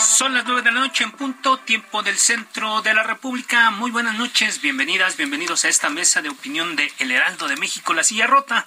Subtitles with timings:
[0.00, 3.70] Son las nueve de la noche en punto, tiempo del centro de la República.
[3.70, 7.92] Muy buenas noches, bienvenidas, bienvenidos a esta mesa de opinión de El Heraldo de México,
[7.92, 8.66] La Silla Rota.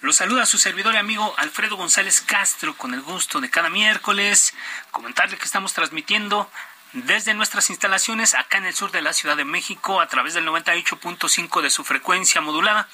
[0.00, 4.54] Los saluda su servidor y amigo Alfredo González Castro con el gusto de cada miércoles
[4.90, 6.50] comentarle que estamos transmitiendo
[6.92, 10.46] desde nuestras instalaciones acá en el sur de la Ciudad de México a través del
[10.46, 12.88] 98.5 de su frecuencia modulada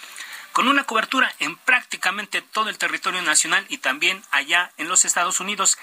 [0.52, 5.40] con una cobertura en prácticamente todo el territorio nacional y también allá en los Estados
[5.40, 5.78] Unidos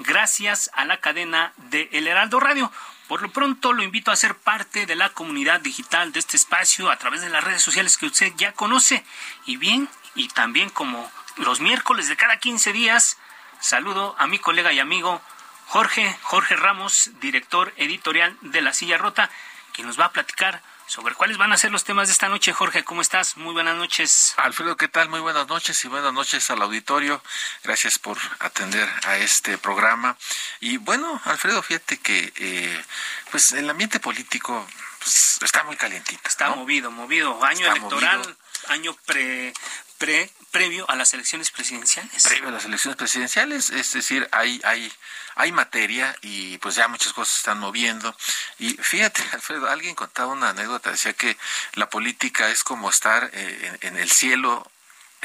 [0.00, 2.72] gracias a la cadena de El Heraldo Radio.
[3.08, 6.90] Por lo pronto lo invito a ser parte de la comunidad digital de este espacio
[6.90, 9.04] a través de las redes sociales que usted ya conoce.
[9.46, 13.18] Y bien, y también como los miércoles de cada 15 días,
[13.60, 15.20] saludo a mi colega y amigo
[15.66, 19.30] Jorge, Jorge Ramos, director editorial de La Silla Rota,
[19.72, 22.52] quien nos va a platicar sobre cuáles van a ser los temas de esta noche.
[22.52, 23.36] Jorge, ¿cómo estás?
[23.36, 24.34] Muy buenas noches.
[24.38, 25.08] Alfredo, ¿qué tal?
[25.08, 27.22] Muy buenas noches y buenas noches al auditorio.
[27.62, 30.16] Gracias por atender a este programa.
[30.58, 32.84] Y bueno, Alfredo, fíjate que eh,
[33.30, 34.66] pues el ambiente político
[34.98, 36.28] pues, está muy calientito.
[36.28, 37.40] Está movido, movido.
[37.44, 39.52] Año electoral, año pre,
[40.00, 42.22] pre, previo a las elecciones presidenciales.
[42.24, 44.90] Previo a las elecciones presidenciales, es decir, hay, hay,
[45.36, 48.16] hay materia y pues ya muchas cosas se están moviendo.
[48.58, 51.36] Y fíjate, Alfredo, alguien contaba una anécdota, decía que
[51.74, 54.66] la política es como estar eh, en, en el cielo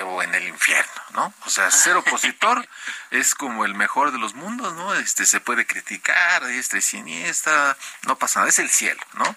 [0.03, 1.33] o en el infierno, ¿no?
[1.45, 2.67] O sea, ser opositor
[3.11, 4.93] es como el mejor de los mundos, ¿no?
[4.95, 9.35] Este se puede criticar y siniestra, no pasa nada, es el cielo, ¿no?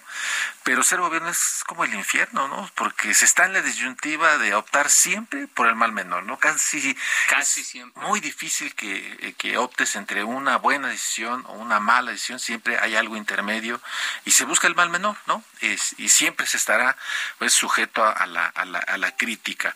[0.63, 2.69] Pero ser gobierno es como el infierno, ¿no?
[2.75, 6.37] Porque se está en la disyuntiva de optar siempre por el mal menor, ¿no?
[6.37, 6.95] Casi,
[7.29, 8.03] casi siempre.
[8.03, 12.95] Muy difícil que, que optes entre una buena decisión o una mala decisión, siempre hay
[12.95, 13.81] algo intermedio
[14.25, 15.43] y se busca el mal menor, ¿no?
[15.61, 16.97] Es, y siempre se estará
[17.37, 19.75] pues sujeto a la, a la, a la crítica.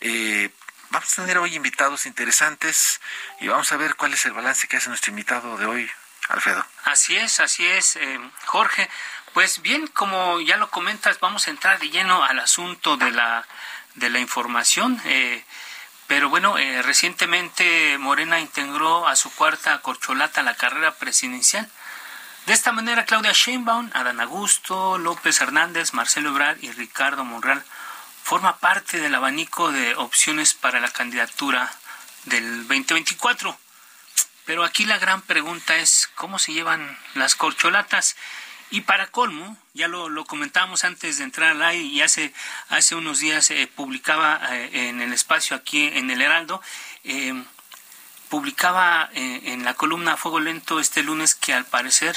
[0.00, 0.21] Eh,
[0.90, 3.00] vamos a tener hoy invitados interesantes
[3.40, 5.90] y vamos a ver cuál es el balance que hace nuestro invitado de hoy,
[6.28, 6.64] Alfredo.
[6.84, 8.88] Así es, así es, eh, Jorge.
[9.32, 13.46] Pues bien, como ya lo comentas, vamos a entrar de lleno al asunto de la,
[13.94, 15.00] de la información.
[15.06, 15.42] Eh,
[16.06, 21.70] pero bueno, eh, recientemente Morena integró a su cuarta corcholata la carrera presidencial.
[22.44, 27.64] De esta manera, Claudia Sheinbaum, Adán Augusto, López Hernández, Marcelo Ebrard y Ricardo Monreal
[28.22, 31.70] forma parte del abanico de opciones para la candidatura
[32.24, 33.58] del 2024.
[34.44, 38.16] Pero aquí la gran pregunta es cómo se llevan las corcholatas.
[38.70, 42.32] Y para colmo, ya lo, lo comentábamos antes de entrar al aire y hace,
[42.70, 46.62] hace unos días eh, publicaba eh, en el espacio aquí en el Heraldo,
[47.04, 47.44] eh,
[48.30, 52.16] publicaba en la columna Fuego Lento este lunes que al parecer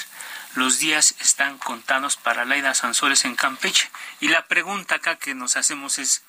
[0.56, 3.90] los días están contados para Laida Sansores en Campeche.
[4.20, 6.24] Y la pregunta acá que nos hacemos es,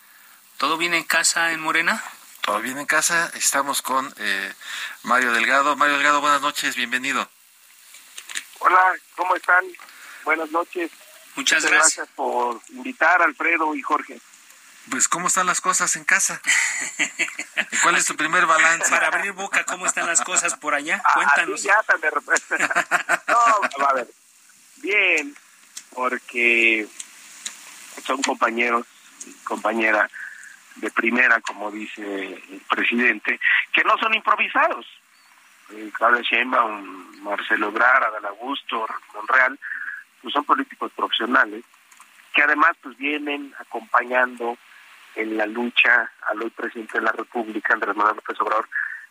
[0.59, 2.03] ¿todo bien en casa en Morena?
[2.43, 4.53] Todo bien en casa, estamos con eh,
[5.03, 5.77] Mario Delgado.
[5.77, 7.29] Mario Delgado, buenas noches, bienvenido.
[8.61, 9.65] Hola, ¿cómo están?
[10.25, 10.91] Buenas noches.
[11.35, 11.97] Muchas, Muchas gracias.
[11.97, 14.21] gracias por invitar a Alfredo y Jorge.
[14.91, 16.41] Pues, ¿cómo están las cosas en casa?
[17.83, 18.89] ¿Cuál es tu primer balance?
[18.91, 21.03] Para abrir boca, ¿cómo están las cosas por allá?
[21.05, 21.63] Ah, Cuéntanos.
[21.63, 22.57] ya tan de repente.
[23.29, 24.09] no, a ver.
[24.77, 25.35] Bien,
[25.95, 26.87] porque
[28.05, 28.87] son compañeros
[29.27, 30.09] y compañera
[30.77, 33.41] de primera, como dice el presidente,
[33.73, 34.87] que no son improvisados.
[35.71, 39.59] Eh, Claudia Sheinbaum, Marcelo Ebrard, Adán Augusto, Monreal,
[40.23, 41.65] pues son políticos profesionales
[42.37, 44.59] que además pues vienen acompañando
[45.17, 48.69] en la lucha al hoy presidente de la República, Andrés Manuel López Obrador,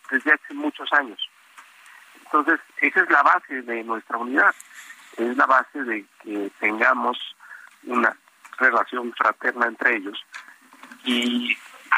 [0.10, 1.20] desde hace muchos años.
[2.24, 4.54] Entonces, esa es la base de nuestra unidad,
[5.18, 7.18] es la base de que tengamos
[7.84, 8.16] una
[8.58, 10.24] relación fraterna entre ellos
[11.04, 11.58] y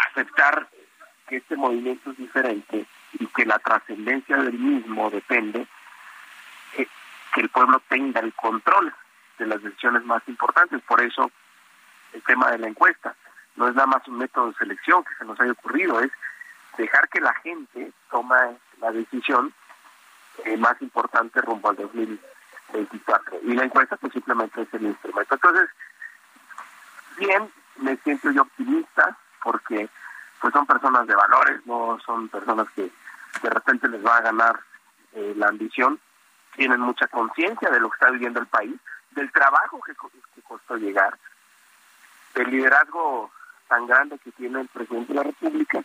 [0.10, 0.68] aceptar
[1.28, 2.86] que este movimiento es diferente
[3.20, 5.68] y que la trascendencia del mismo depende
[7.34, 8.94] que el pueblo tenga el control
[9.38, 10.82] de las decisiones más importantes.
[10.84, 11.30] Por eso
[12.14, 13.16] el tema de la encuesta
[13.58, 16.12] no es nada más un método de selección que se nos haya ocurrido, es
[16.78, 18.36] dejar que la gente tome
[18.80, 19.54] la decisión
[20.46, 23.40] eh, más importante rumbo al 2024.
[23.44, 25.34] Y la encuesta pues simplemente es el instrumento.
[25.34, 25.70] Entonces,
[27.18, 29.90] bien, me siento yo optimista porque
[30.40, 32.92] pues son personas de valores, no son personas que
[33.42, 34.60] de repente les va a ganar
[35.14, 36.00] eh, la ambición,
[36.56, 38.76] tienen mucha conciencia de lo que está viviendo el país,
[39.12, 41.18] del trabajo que, que costó llegar,
[42.36, 43.32] del liderazgo
[43.68, 45.84] tan grande que tiene el presidente de la República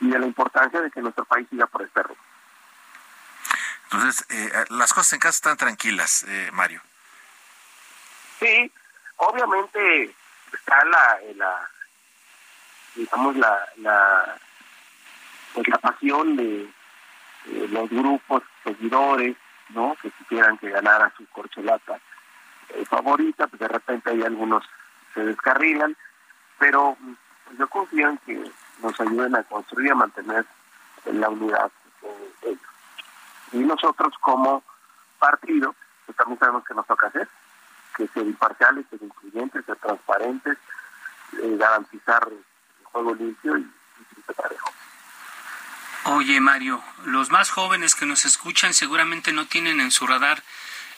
[0.00, 2.22] y de la importancia de que nuestro país siga por este rumbo.
[3.84, 6.80] Entonces, eh, las cosas en casa están tranquilas, eh, Mario.
[8.40, 8.72] Sí,
[9.16, 10.14] obviamente
[10.52, 11.70] está la, la
[12.94, 14.36] digamos, la, la,
[15.52, 16.70] pues la pasión de
[17.70, 19.36] los grupos seguidores,
[19.70, 19.96] ¿no?
[20.00, 21.98] Que quisieran que ganara su corcholata
[22.70, 24.64] eh, favorita, pues de repente hay algunos
[25.14, 25.96] se descarrilan,
[26.58, 26.96] pero
[27.52, 28.50] pues, yo confío en que
[28.82, 30.46] nos ayuden a construir y a mantener
[31.04, 31.70] la unidad
[32.42, 32.58] ellos.
[33.52, 34.62] Y nosotros como
[35.18, 35.74] partido,
[36.06, 37.28] pues también sabemos que nos toca hacer,
[37.96, 40.56] que ser imparciales, ser incluyentes, ser transparentes,
[41.42, 43.70] eh, garantizar el juego limpio y,
[44.16, 44.70] y parejo.
[46.04, 50.42] Oye, Mario, los más jóvenes que nos escuchan seguramente no tienen en su radar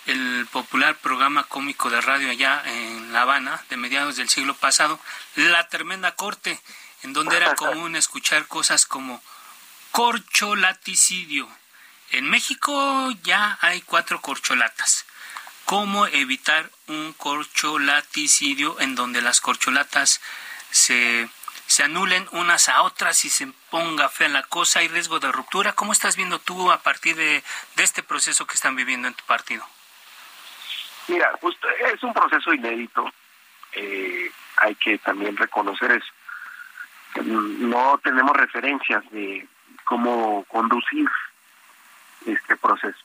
[0.07, 5.01] el popular programa cómico de radio allá en La Habana de mediados del siglo pasado,
[5.35, 6.61] La Tremenda Corte,
[7.03, 9.23] en donde era común escuchar cosas como
[9.93, 11.49] corcholaticidio.
[12.11, 15.07] En México ya hay cuatro corcholatas.
[15.65, 20.21] ¿Cómo evitar un corcholaticidio en donde las corcholatas
[20.71, 21.29] se,
[21.67, 24.81] se anulen unas a otras y se ponga fea la cosa?
[24.81, 25.73] ¿Hay riesgo de ruptura?
[25.73, 27.43] ¿Cómo estás viendo tú a partir de,
[27.77, 29.67] de este proceso que están viviendo en tu partido?
[31.09, 33.11] Mira, justo es un proceso inédito.
[33.73, 36.13] Eh, hay que también reconocer eso.
[37.25, 39.47] No tenemos referencias de
[39.85, 41.09] cómo conducir
[42.27, 42.99] este proceso,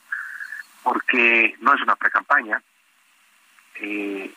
[0.82, 2.62] porque no es una pre-campaña.
[3.76, 4.32] Eh,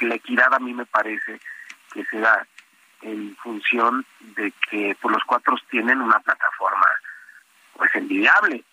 [0.00, 1.40] la equidad a mí me parece
[1.92, 2.46] que se da
[3.02, 6.86] en función de que pues, los cuatro tienen una plataforma
[7.76, 8.64] pues envidiable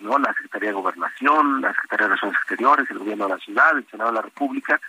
[0.00, 0.18] ¿no?
[0.18, 3.86] La Secretaría de Gobernación, la Secretaría de Relaciones Exteriores, el Gobierno de la Ciudad, el
[3.88, 4.80] Senado de la República,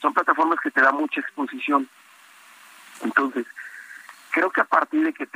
[0.00, 1.88] son plataformas que te dan mucha exposición.
[3.02, 3.46] Entonces,
[4.30, 5.28] creo que a partir de que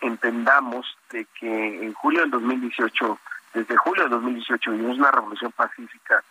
[0.00, 3.18] entendamos de que en julio del 2018,
[3.54, 6.22] desde julio del 2018 vivimos una revolución pacífica,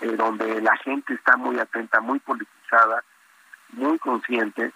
[0.00, 3.04] eh, donde la gente está muy atenta, muy politizada,
[3.72, 4.72] muy consciente,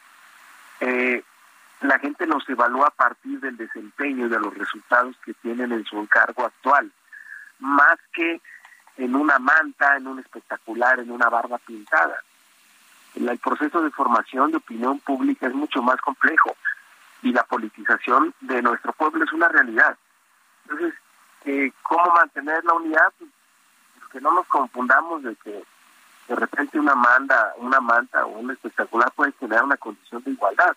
[0.81, 1.23] eh,
[1.81, 5.85] la gente nos evalúa a partir del desempeño y de los resultados que tienen en
[5.85, 6.91] su encargo actual,
[7.59, 8.41] más que
[8.97, 12.17] en una manta, en un espectacular, en una barba pintada.
[13.15, 16.57] El proceso de formación de opinión pública es mucho más complejo
[17.23, 19.97] y la politización de nuestro pueblo es una realidad.
[20.65, 20.95] Entonces,
[21.45, 23.13] eh, ¿cómo mantener la unidad?
[23.19, 23.31] Pues,
[24.11, 25.65] que no nos confundamos de que
[26.29, 30.75] de repente una manda, una manta o un espectacular puede generar una condición de igualdad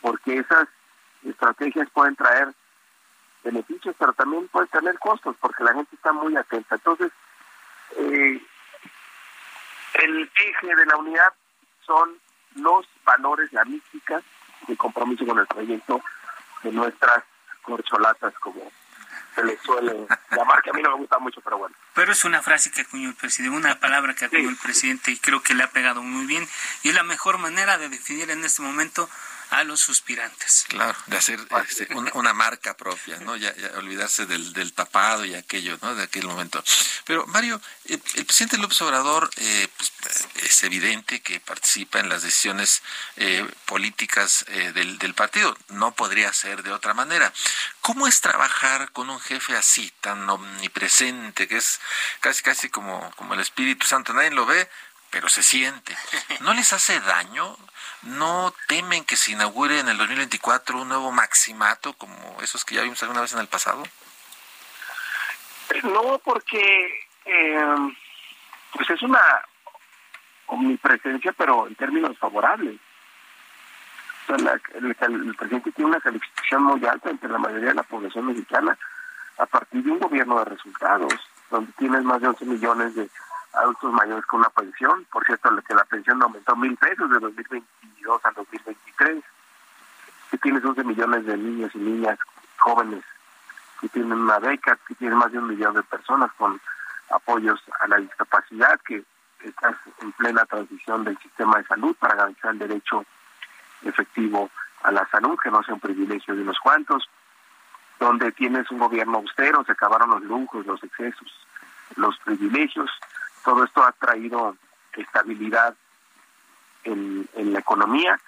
[0.00, 0.68] porque esas
[1.24, 2.52] estrategias pueden traer
[3.44, 6.74] beneficios, pero también pueden tener costos, porque la gente está muy atenta.
[6.74, 7.12] Entonces,
[7.96, 8.42] eh,
[9.94, 11.32] el eje de la unidad
[11.86, 12.18] son
[12.56, 14.20] los valores, la mística,
[14.66, 16.00] el compromiso con el proyecto
[16.62, 17.24] de nuestras
[17.62, 18.70] corcholatas, como
[19.34, 21.74] se les suele llamar, que a mí no me gusta mucho, pero bueno.
[21.94, 25.18] Pero es una frase que acuñó el presidente, una palabra que acuñó el presidente y
[25.18, 26.46] creo que le ha pegado muy bien
[26.82, 29.08] y es la mejor manera de definir en este momento
[29.50, 30.66] a los suspirantes.
[30.68, 33.36] Claro, de hacer este, una, marca propia, ¿no?
[33.36, 35.94] Ya, olvidarse del, del, tapado y aquello, ¿no?
[35.94, 36.62] De aquel momento.
[37.04, 39.92] Pero, Mario, eh, el presidente López Obrador eh, pues,
[40.42, 42.82] es evidente que participa en las decisiones
[43.16, 45.56] eh, políticas del, del partido.
[45.68, 47.32] No podría ser de otra manera.
[47.80, 51.80] ¿Cómo es trabajar con un jefe así, tan omnipresente, que es
[52.20, 54.12] casi, casi como, como el Espíritu Santo?
[54.12, 54.68] Nadie lo ve,
[55.10, 55.96] pero se siente.
[56.40, 57.56] ¿No les hace daño?
[58.02, 62.82] ¿No temen que se inaugure en el 2024 un nuevo maximato como esos que ya
[62.82, 63.82] vimos alguna vez en el pasado?
[65.82, 67.76] No, porque eh,
[68.72, 69.20] pues es una
[70.46, 72.78] omnipresencia, pero en términos favorables.
[74.28, 78.78] el, presidente tiene una calificación muy alta entre la mayoría de la población mexicana
[79.38, 81.14] a partir de un gobierno de resultados,
[81.50, 83.08] donde tienes más de 11 millones de
[83.54, 85.06] adultos mayores con una pensión.
[85.10, 89.24] Por cierto, que la pensión aumentó mil pesos de 2022 a 2023.
[90.30, 92.18] Que tienes 11 millones de niños y niñas
[92.58, 93.04] jóvenes
[93.80, 96.60] que tienen una beca, que tienes más de un millón de personas con
[97.10, 99.04] apoyos a la discapacidad, que
[99.44, 103.04] estás en plena transición del sistema de salud para garantizar el derecho
[103.82, 104.50] efectivo
[104.82, 107.08] a la salud, que no sea un privilegio de unos cuantos,
[107.98, 111.32] donde tienes un gobierno austero, se acabaron los lujos, los excesos,
[111.96, 112.90] los privilegios,
[113.48, 114.58] todo esto ha traído
[114.92, 115.74] estabilidad
[116.84, 118.20] en, la economía,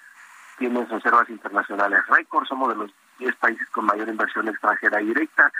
[0.57, 5.51] tienes reservas internacionales récord, somos de los 10 países con mayor inversión extranjera directa,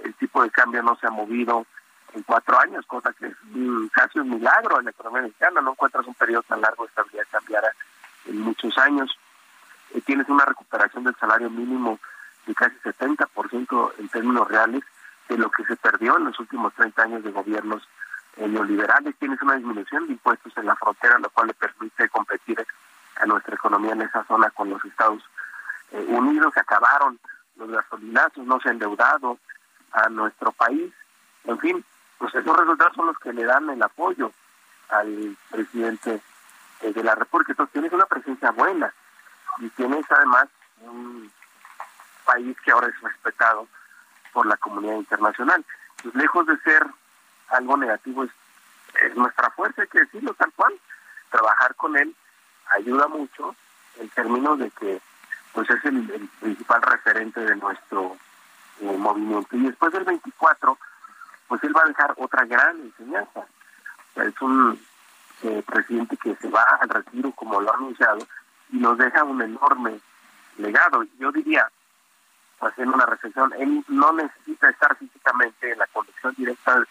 [0.00, 1.66] el tipo de cambio no se ha movido
[2.14, 3.36] en cuatro años, cosa que es
[3.92, 7.26] casi un milagro en la economía mexicana, no encuentras un periodo tan largo de estabilidad
[7.30, 7.70] cambiara
[8.24, 9.16] en muchos años.
[9.94, 12.00] Eh, tienes una recuperación del salario mínimo
[12.44, 14.82] de casi 70% en términos reales
[15.28, 17.86] de lo que se perdió en los últimos 30 años de gobiernos
[18.36, 19.16] neoliberales.
[19.16, 22.66] Tienes una disminución de impuestos en la frontera, lo cual le permite competir
[23.16, 25.22] a nuestra economía en esa zona con los Estados
[25.92, 26.52] eh, Unidos.
[26.54, 27.18] Se acabaron
[27.56, 29.38] los gasolinazos, no se ha endeudado
[29.92, 30.92] a nuestro país.
[31.44, 31.84] En fin,
[32.18, 34.32] pues esos resultados son los que le dan el apoyo
[34.90, 36.20] al presidente
[36.82, 37.52] eh, de la República.
[37.52, 38.92] Entonces tienes una presencia buena
[39.58, 40.48] y tienes además
[40.80, 41.30] un
[42.24, 43.66] país que ahora es respetado
[44.32, 45.64] por la comunidad internacional.
[46.02, 46.86] Pues lejos de ser
[47.48, 48.30] algo negativo, es,
[49.14, 50.74] nuestra fuerza, hay que decirlo tal cual.
[51.30, 52.14] Trabajar con él
[52.76, 53.54] ayuda mucho
[53.98, 55.00] en términos de que
[55.52, 58.16] pues es el, principal referente de nuestro
[58.80, 59.56] eh, movimiento.
[59.56, 60.78] Y después del 24,
[61.48, 63.46] pues él va a dejar otra gran enseñanza.
[64.16, 64.78] es un
[65.42, 68.18] eh, presidente que se va al retiro, como lo ha anunciado,
[68.70, 70.00] y nos deja un enorme
[70.58, 71.04] legado.
[71.18, 71.70] Yo diría,
[72.60, 76.84] haciendo una reflexión, él no necesita estar físicamente en la conexión directa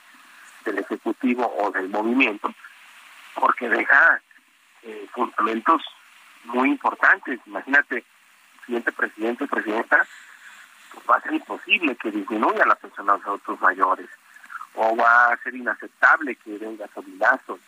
[0.65, 2.53] del Ejecutivo o del movimiento,
[3.35, 4.21] porque deja
[4.83, 5.81] eh, fundamentos
[6.45, 7.39] muy importantes.
[7.45, 8.03] Imagínate,
[8.65, 10.05] siguiente presidente o presidenta,
[10.93, 14.09] pues va a ser imposible que disminuya la pensión a los adultos mayores
[14.75, 17.59] o va a ser inaceptable que den gasolinazos,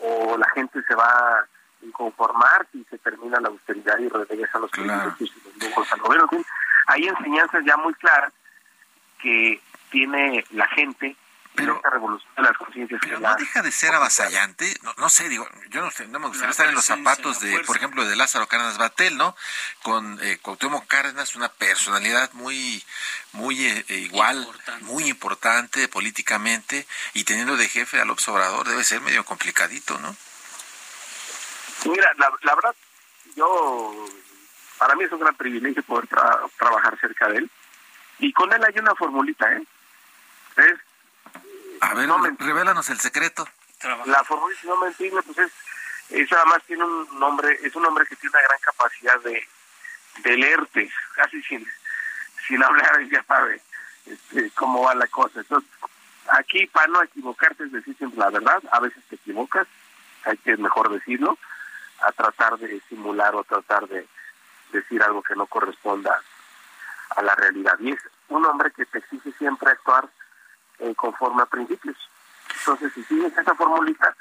[0.00, 1.46] o la gente se va a
[1.82, 4.26] inconformar si se termina la austeridad y los
[4.70, 6.28] privilegios y los lujos al gobierno.
[6.86, 8.32] hay enseñanzas ya muy claras
[9.20, 11.16] que tiene la gente
[11.56, 11.80] pero,
[13.20, 16.50] no deja de ser avasallante, no, no sé, digo, yo no, sé, no me gustaría
[16.50, 19.34] estar en los zapatos de, por ejemplo, de Lázaro Cárdenas Batel, ¿no?
[19.82, 22.84] Con eh, Cuauhtémoc Cárdenas, una personalidad muy,
[23.32, 24.46] muy eh, eh, igual,
[24.82, 30.14] muy importante políticamente, y teniendo de jefe al observador debe ser medio complicadito, ¿no?
[31.86, 32.74] Mira, la, la verdad,
[33.34, 34.06] yo,
[34.78, 36.08] para mí es un gran privilegio poder
[36.58, 37.50] trabajar cerca de él,
[38.18, 39.62] y con él hay una formulita, ¿eh?
[40.56, 40.85] Es
[41.86, 43.46] a ver, no revélanos el secreto.
[44.06, 45.52] La fórmula no mentirle, pues es,
[46.10, 49.46] es además tiene un nombre, es un hombre que tiene una gran capacidad de,
[50.24, 51.66] de leerte, casi sin,
[52.48, 53.60] sin hablar, ya sabe
[54.06, 55.40] este, cómo va la cosa.
[55.40, 55.70] Entonces,
[56.28, 59.68] aquí para no equivocarte es decir siempre la verdad, a veces te equivocas,
[60.24, 61.38] hay que mejor decirlo,
[62.00, 64.06] a tratar de simular o tratar de
[64.72, 66.20] decir algo que no corresponda
[67.10, 67.78] a la realidad.
[67.78, 70.08] Y es un hombre que te exige siempre actuar
[70.78, 71.96] eh, conforme a principios.
[72.60, 74.14] Entonces, si sigues esa formulita,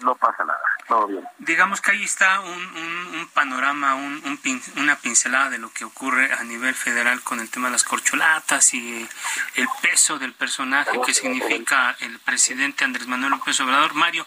[0.00, 1.24] no pasa nada, todo bien.
[1.38, 4.40] Digamos que ahí está un, un, panorama, un,
[4.76, 8.74] una pincelada de lo que ocurre a nivel federal con el tema de las corcholatas
[8.74, 9.08] y
[9.56, 13.94] el peso del personaje que significa el presidente Andrés Manuel López Obrador.
[13.94, 14.26] Mario,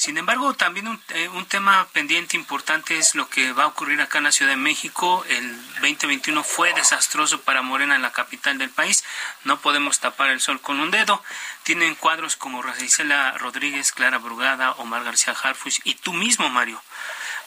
[0.00, 4.00] sin embargo, también un, eh, un, tema pendiente importante es lo que va a ocurrir
[4.00, 5.22] acá en la Ciudad de México.
[5.28, 9.04] El 2021 fue desastroso para Morena en la capital del país.
[9.44, 11.22] No podemos tapar el sol con un dedo.
[11.64, 16.82] Tienen cuadros como Isela Rodríguez, Clara Brugada, Omar García Harfuch y tú mismo, Mario.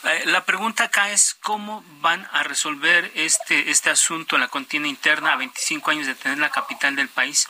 [0.04, 4.88] Eh, la pregunta acá es cómo van a resolver este, este asunto en la contienda
[4.88, 7.48] interna a 25 años de tener la capital del país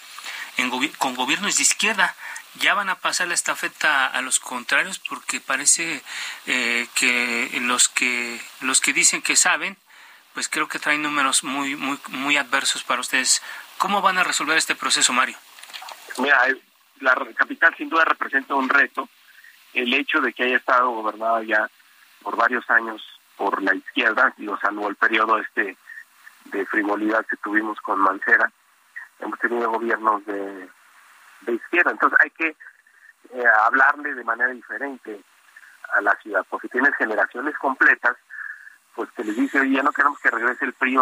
[0.55, 2.15] en con gobiernos de izquierda
[2.55, 6.01] ya van a pasar la estafeta a los contrarios porque parece
[6.45, 9.77] eh, que los que los que dicen que saben
[10.33, 13.41] pues creo que traen números muy muy muy adversos para ustedes.
[13.77, 15.37] Cómo van a resolver este proceso Mario
[16.17, 16.45] mira
[16.99, 19.09] la capital sin duda representa un reto.
[19.73, 21.69] El hecho de que haya estado gobernada ya
[22.21, 23.01] por varios años
[23.35, 25.75] por la izquierda digo salvo el periodo este
[26.45, 28.51] de frivolidad que tuvimos con Mancera
[29.19, 30.69] hemos tenido gobiernos de
[31.45, 31.91] de izquierda.
[31.91, 32.55] Entonces hay que
[33.33, 35.21] eh, hablarle de manera diferente
[35.93, 38.15] a la ciudad, porque tienes generaciones completas,
[38.95, 40.97] pues que les dice, oye, ya no queremos que regrese el PRI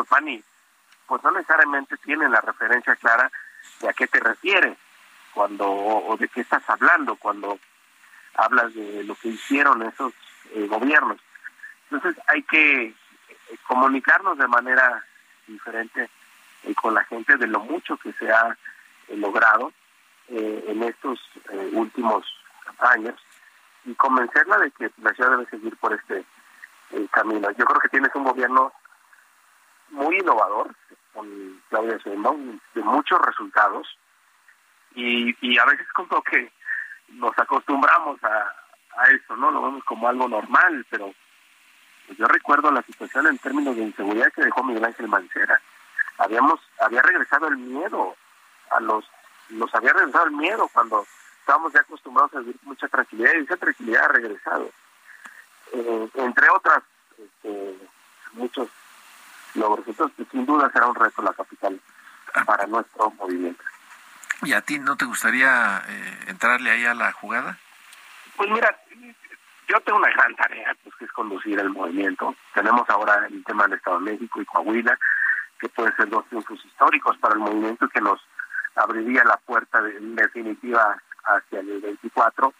[1.07, 3.29] pues no necesariamente tienen la referencia clara
[3.81, 4.77] de a qué te refieres
[5.33, 7.59] cuando o de qué estás hablando cuando
[8.35, 10.13] hablas de lo que hicieron esos
[10.53, 11.17] eh, gobiernos.
[11.89, 12.95] Entonces hay que eh,
[13.67, 15.03] comunicarnos de manera
[15.47, 16.09] diferente
[16.81, 18.55] con la gente de lo mucho que se ha
[19.09, 19.73] logrado
[20.31, 21.19] eh, en estos
[21.49, 22.25] eh, últimos
[22.79, 23.15] años
[23.83, 26.23] y convencerla de que la ciudad debe seguir por este
[26.91, 27.51] eh, camino.
[27.51, 28.71] Yo creo que tienes un gobierno
[29.89, 30.73] muy innovador
[31.13, 33.97] con Claudia Sheinbaum, de muchos resultados
[34.95, 36.49] y, a veces como que
[37.09, 38.55] nos acostumbramos a,
[38.97, 39.51] a eso, ¿no?
[39.51, 41.13] Lo vemos como algo normal, pero
[42.17, 45.61] yo recuerdo la situación en términos de inseguridad que dejó Miguel Ángel Mancera.
[46.17, 48.15] Habíamos, había regresado el miedo
[48.69, 49.05] a los,
[49.51, 51.05] nos había regresado el miedo cuando
[51.39, 54.71] estábamos ya acostumbrados a vivir mucha tranquilidad y esa tranquilidad ha regresado.
[55.73, 56.83] Eh, entre otras,
[57.17, 57.77] este,
[58.33, 58.69] muchos
[59.55, 59.87] logros.
[59.87, 61.79] Entonces, sin duda será un reto la capital
[62.45, 63.63] para nuestro movimiento.
[64.43, 67.57] ¿Y a ti no te gustaría eh, entrarle ahí a la jugada?
[68.35, 68.75] Pues mira,
[69.67, 72.35] yo tengo una gran tarea, pues que es conducir el movimiento.
[72.53, 74.97] Tenemos ahora el tema del Estado de México y Coahuila,
[75.59, 78.19] que pueden ser dos triunfos históricos para el movimiento que nos
[78.75, 82.53] abriría la puerta de, definitiva hacia el 24.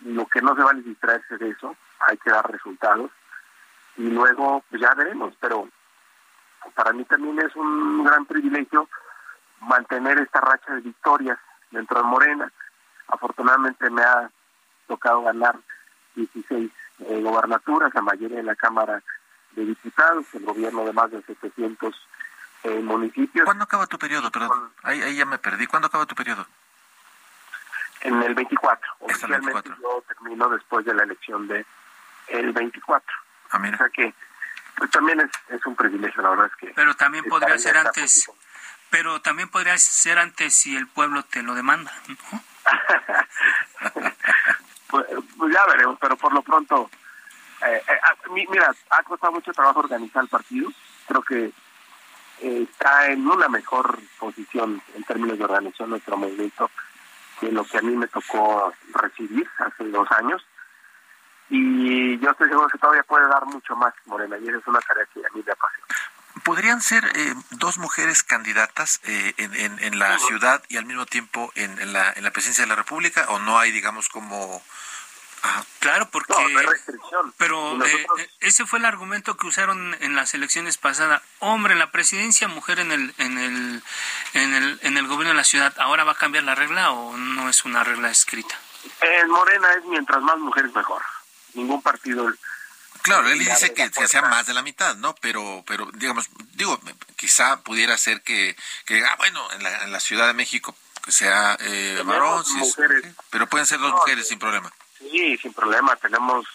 [0.00, 3.10] Lo que no se vale distraerse de eso, hay que dar resultados
[3.96, 5.68] y luego pues ya veremos, pero
[6.74, 8.88] para mí también es un gran privilegio
[9.60, 11.38] mantener esta racha de victorias
[11.70, 12.52] dentro de Morena.
[13.08, 14.30] Afortunadamente me ha
[14.86, 15.58] tocado ganar
[16.14, 16.70] 16
[17.00, 19.02] eh, gobernaturas, la mayoría en la Cámara
[19.52, 21.94] de Diputados, el gobierno de más de 700
[22.76, 23.44] eh, municipios.
[23.44, 24.30] ¿Cuándo acaba tu periodo?
[24.30, 25.66] Perdón, ahí, ahí ya me perdí.
[25.66, 26.46] ¿Cuándo acaba tu periodo?
[28.00, 28.86] En el 24.
[28.86, 29.76] Es el Oficialmente 24.
[29.82, 31.66] yo termino después de la elección de
[32.28, 33.06] el 24.
[33.50, 33.74] Ah, mira.
[33.74, 34.14] O sea que
[34.76, 36.72] pues también es, es un privilegio, la verdad es que...
[36.74, 37.94] Pero también podría ser antes,
[38.26, 38.36] posición.
[38.90, 41.92] pero también podría ser antes si el pueblo te lo demanda.
[42.06, 42.40] ¿no?
[44.88, 45.06] pues,
[45.36, 46.88] pues ya veremos, pero por lo pronto,
[47.66, 50.70] eh, eh, a- mi- mira, ha costado mucho trabajo organizar el partido.
[51.08, 51.50] Creo que
[52.40, 56.70] está en una mejor posición en términos de organización nuestro movimiento
[57.40, 60.44] que lo que a mí me tocó recibir hace dos años.
[61.50, 64.80] Y yo estoy seguro que todavía puede dar mucho más, Morena, y esa es una
[64.80, 65.86] tarea que a mí me apasiona.
[66.44, 71.06] ¿Podrían ser eh, dos mujeres candidatas eh, en, en, en la ciudad y al mismo
[71.06, 73.26] tiempo en, en la, en la presidencia de la República?
[73.28, 74.62] ¿O no hay, digamos, como...
[75.42, 75.64] Ajá.
[75.80, 76.32] Claro, porque...
[76.32, 77.34] No, no hay restricción.
[77.36, 81.22] Pero nosotros- eh, ese fue el argumento que usaron en las elecciones pasadas.
[81.38, 83.82] Hombre en la presidencia, mujer en el, en el,
[84.34, 85.74] en el, en el gobierno de la ciudad.
[85.78, 88.58] ¿Ahora va a cambiar la regla o no es una regla escrita?
[89.00, 91.02] En Morena es mientras más mujeres mejor.
[91.54, 92.32] Ningún partido
[93.02, 95.14] Claro, él dice que, sea más de la mitad, ¿no?
[95.14, 96.78] Pero, pero digamos, digo,
[97.16, 101.12] quizá pudiera ser que, que ah, bueno, en la, en la Ciudad de México que
[101.12, 103.14] sea eh, varón, si es- mujeres.
[103.30, 104.30] pero pueden ser dos No, mujeres sí.
[104.30, 104.70] sin problema.
[104.98, 105.96] Sí, sin problema.
[105.96, 106.46] Tenemos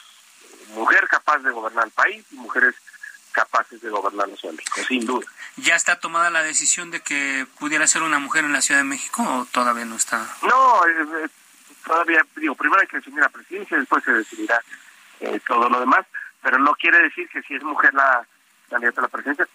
[0.75, 2.75] mujer capaz de gobernar el país y mujeres
[3.33, 5.25] capaces de gobernar de México, sin duda.
[5.57, 8.85] ¿Ya está tomada la decisión de que pudiera ser una mujer en la Ciudad de
[8.85, 10.25] México o todavía no está?
[10.43, 11.29] No, eh, eh,
[11.85, 14.61] todavía, digo, primero hay que definir la presidencia, después se decidirá
[15.19, 16.05] eh, todo lo demás,
[16.41, 18.25] pero no quiere decir que si es mujer la
[18.69, 19.47] candidata a la presidencia,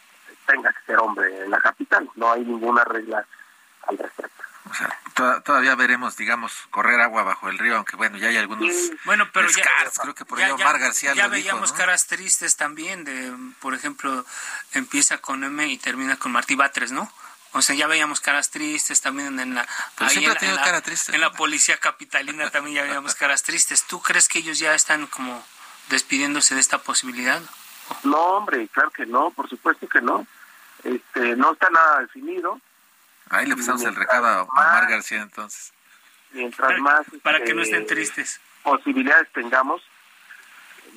[0.47, 2.09] tenga que ser hombre en la capital.
[2.17, 3.25] No hay ninguna regla
[3.87, 4.38] al respecto.
[4.71, 8.37] O sea, to- todavía veremos, digamos, correr agua bajo el río, aunque bueno, ya hay
[8.37, 8.75] algunos.
[9.05, 11.45] Bueno, pero ya, descartes, creo que por ya- ahí ya- Omar García ya lo dijo,
[11.49, 11.77] veíamos ¿no?
[11.79, 14.25] caras tristes también de, por ejemplo,
[14.73, 17.11] empieza con M y termina con Martí Batres, ¿no?
[17.53, 19.67] O sea, ya veíamos caras tristes también en la...
[19.97, 21.29] Pero siempre en ha la- tenido en la- cara triste, En ¿no?
[21.29, 23.85] la policía capitalina también ya veíamos caras tristes.
[23.85, 25.43] ¿Tú crees que ellos ya están como
[25.89, 27.41] despidiéndose de esta posibilidad?
[28.05, 30.27] No, hombre, claro que no, por supuesto que no.
[30.85, 32.61] Este, no está nada definido.
[33.31, 35.73] Ahí le pasamos el recado a Omar García entonces.
[36.33, 38.41] Mientras más Para que no este, estén tristes.
[38.63, 39.83] posibilidades tengamos,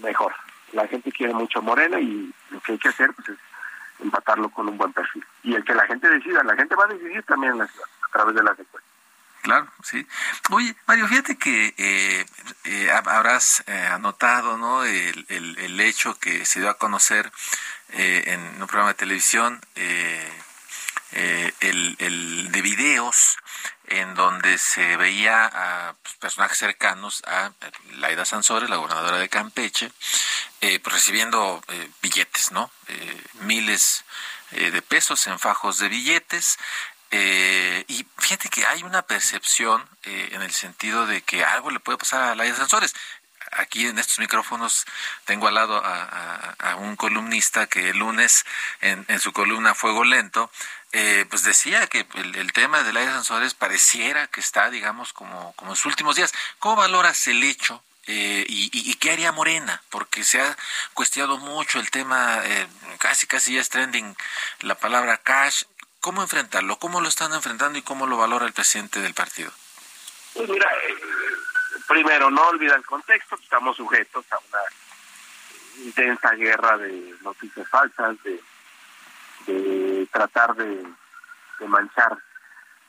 [0.02, 0.34] mejor.
[0.74, 3.38] La gente quiere mucho a Morena y lo que hay que hacer pues, es
[4.00, 5.26] empatarlo con un buen perfil.
[5.44, 7.88] Y el que la gente decida, la gente va a decidir también en la ciudad,
[8.04, 8.90] a través de las encuestas.
[9.42, 10.06] Claro, sí.
[10.52, 12.26] Oye, Mario, fíjate que eh,
[12.66, 14.84] eh, hab- habrás eh, anotado, ¿no?
[14.84, 17.32] El, el, el hecho que se dio a conocer
[17.90, 19.60] eh, en un programa de televisión,
[21.14, 23.38] eh, el, de videos
[23.88, 29.30] en donde se veía a pues, personajes cercanos a eh, Laida Sansores, la gobernadora de
[29.30, 29.92] Campeche,
[30.62, 32.72] eh, pues, recibiendo eh, billetes, ¿no?
[32.88, 34.06] Eh, miles
[34.52, 36.58] eh, de pesos en fajos de billetes.
[37.14, 41.82] Eh, y fíjate que hay una percepción eh, en el sentido de que algo le
[41.82, 42.94] puede pasar a Laida Sansores.
[43.54, 44.86] Aquí en estos micrófonos
[45.26, 48.46] tengo al lado a, a- a un columnista que el lunes
[48.80, 50.50] en, en su columna Fuego Lento,
[50.94, 55.72] eh, pues decía que el, tema de Laida Sansores pareciera que está, digamos, como, como
[55.72, 56.34] en sus últimos días.
[56.60, 59.82] ¿Cómo valoras el hecho eh, y qué haría Morena?
[59.90, 60.58] Porque se ha
[60.94, 64.16] cuestionado mucho el tema, eh, casi casi ya es trending
[64.62, 65.64] la palabra cash.
[66.02, 66.80] ¿Cómo enfrentarlo?
[66.80, 69.52] ¿Cómo lo están enfrentando y cómo lo valora el presidente del partido?
[70.34, 70.96] Pues mira, eh,
[71.88, 78.42] primero, no olvida el contexto, estamos sujetos a una intensa guerra de noticias falsas, de,
[79.46, 80.86] de tratar de,
[81.68, 82.18] manchar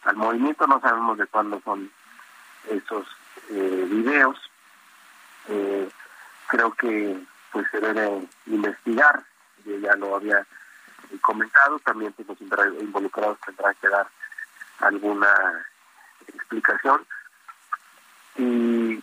[0.04, 1.90] al movimiento, no sabemos de cuándo son
[2.70, 3.06] esos
[3.50, 4.38] eh, videos.
[5.48, 5.90] Eh,
[6.48, 9.22] creo que pues se debe investigar,
[9.64, 10.46] ya lo había
[11.20, 14.08] comentado, también pues, los involucrados tendrán que dar
[14.80, 15.66] alguna
[16.26, 17.06] explicación.
[18.36, 19.02] Y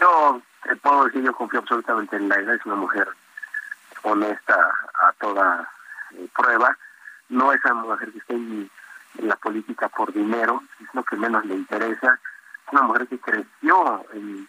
[0.00, 0.42] yo
[0.82, 3.08] puedo decir, yo confío absolutamente en Laila, es una mujer
[4.02, 5.70] honesta a toda
[6.12, 6.76] eh, prueba,
[7.28, 8.70] no es una mujer que esté en,
[9.18, 12.20] la política por dinero, es lo que menos le interesa,
[12.66, 14.48] es una mujer que creció en,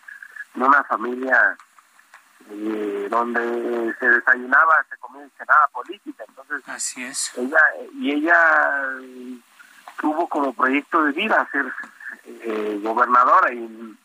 [0.53, 1.57] una familia
[2.49, 7.31] eh, donde se desayunaba, se comía y cenaba política, entonces así es.
[7.37, 7.59] Ella
[7.93, 8.99] y ella
[9.99, 11.73] tuvo como proyecto de vida ser
[12.25, 13.97] eh, gobernadora y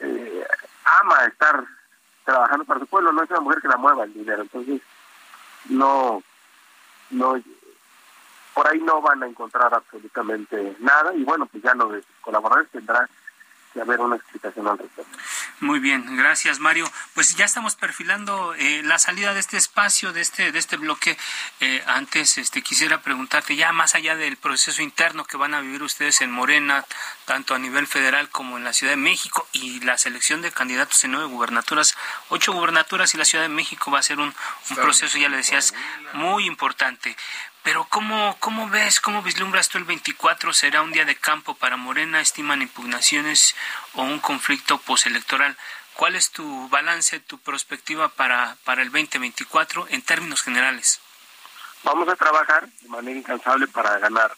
[0.00, 0.46] eh,
[1.00, 1.64] ama estar
[2.24, 4.80] trabajando para su pueblo, no es una mujer que la mueva el dinero, entonces
[5.68, 6.22] no,
[7.10, 7.40] no,
[8.54, 13.08] por ahí no van a encontrar absolutamente nada y bueno, pues ya los colaboradores tendrán
[13.72, 15.18] que haber una explicación al respecto.
[15.60, 16.90] Muy bien, gracias Mario.
[17.14, 21.16] Pues ya estamos perfilando eh, la salida de este espacio, de este, de este bloque.
[21.60, 25.82] Eh, antes, este, quisiera preguntarte ya más allá del proceso interno que van a vivir
[25.82, 26.84] ustedes en Morena,
[27.24, 31.02] tanto a nivel federal como en la Ciudad de México y la selección de candidatos
[31.04, 31.96] en nueve gubernaturas,
[32.28, 34.34] ocho gubernaturas y la Ciudad de México va a ser un,
[34.70, 35.74] un proceso, ya le decías,
[36.12, 37.16] muy importante.
[37.62, 40.52] Pero ¿cómo, ¿cómo ves, cómo vislumbras tú el 24?
[40.52, 42.20] ¿Será un día de campo para Morena?
[42.20, 43.54] ¿Estiman impugnaciones
[43.94, 45.56] o un conflicto postelectoral?
[45.94, 51.00] ¿Cuál es tu balance, tu perspectiva para, para el 2024 en términos generales?
[51.82, 54.34] Vamos a trabajar de manera incansable para ganar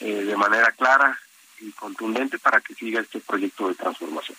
[0.00, 1.18] eh, de manera clara
[1.60, 4.36] y contundente para que siga este proyecto de transformación.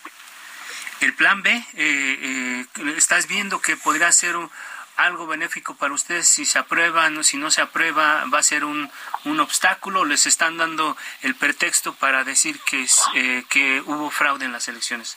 [1.00, 4.50] El plan B, eh, eh, ¿estás viendo que podría ser un,
[4.96, 8.90] algo benéfico para ustedes si se aprueba, si no se aprueba, va a ser un,
[9.24, 14.52] un obstáculo, les están dando el pretexto para decir que, eh, que hubo fraude en
[14.52, 15.16] las elecciones.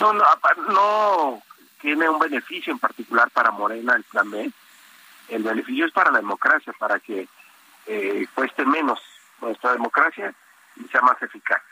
[0.00, 0.24] No, no,
[0.68, 1.42] no
[1.80, 4.50] tiene un beneficio en particular para Morena el plan B.
[5.28, 7.28] El beneficio es para la democracia, para que
[7.86, 9.00] eh, cueste menos
[9.40, 10.34] nuestra democracia
[10.76, 11.62] y sea más eficaz.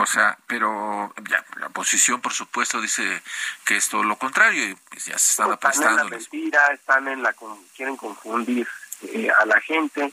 [0.00, 3.22] O sea, pero ya, la oposición, por supuesto, dice
[3.66, 6.66] que es todo lo contrario y pues ya se están pues Están en la mentira,
[6.72, 7.34] están en la...
[7.76, 8.66] quieren confundir
[9.02, 10.10] eh, a la gente,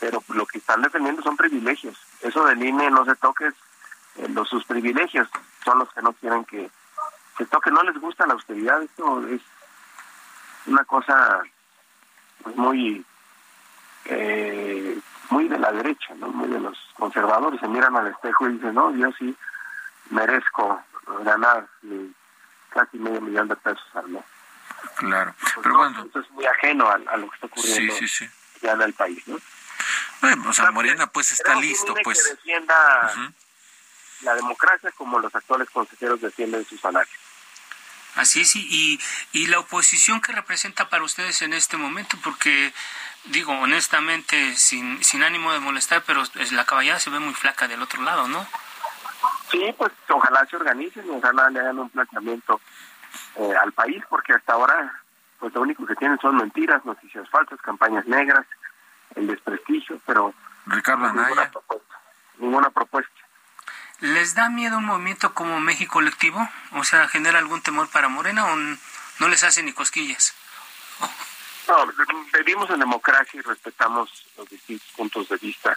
[0.00, 1.96] pero lo que están defendiendo son privilegios.
[2.22, 5.28] Eso del INE no se toque, eh, los, sus privilegios
[5.64, 6.68] son los que no quieren que
[7.36, 7.70] se toque.
[7.70, 9.40] No les gusta la austeridad, esto es
[10.66, 11.42] una cosa
[12.42, 13.04] pues, muy...
[14.06, 14.98] Eh,
[15.30, 16.28] muy de la derecha, ¿no?
[16.28, 19.36] muy de los conservadores, se miran al espejo y dicen, no, yo sí
[20.10, 20.82] merezco
[21.24, 21.66] ganar
[22.70, 24.24] casi medio millón de pesos al mes.
[24.96, 26.04] Claro, pues pero bueno.
[26.04, 27.94] Esto es muy ajeno a, lo que está ocurriendo
[28.62, 29.38] ya en el país, ¿no?
[30.20, 32.22] Bueno, o sea, Morena pues está listo, pues.
[32.22, 32.74] Que defienda
[34.22, 37.12] la democracia como los actuales consejeros defienden su salario.
[38.16, 39.00] Así es, y,
[39.32, 42.72] y la oposición que representa para ustedes en este momento, porque
[43.24, 47.82] digo honestamente, sin, sin ánimo de molestar, pero la caballada se ve muy flaca del
[47.82, 48.46] otro lado, ¿no?
[49.50, 52.60] Sí, pues ojalá se organicen, ojalá le hagan un planteamiento
[53.36, 55.02] eh, al país, porque hasta ahora,
[55.38, 58.46] pues lo único que tienen son mentiras, noticias falsas, campañas negras,
[59.14, 60.34] el desprestigio, pero
[60.66, 62.00] Ricardo ninguna propuesta.
[62.38, 63.12] Ninguna propuesta.
[64.00, 66.48] ¿Les da miedo un movimiento como México Colectivo?
[66.72, 70.34] O sea, ¿genera algún temor para Morena o no les hace ni cosquillas?
[71.68, 71.86] No,
[72.32, 75.76] vivimos en democracia y respetamos los distintos puntos de vista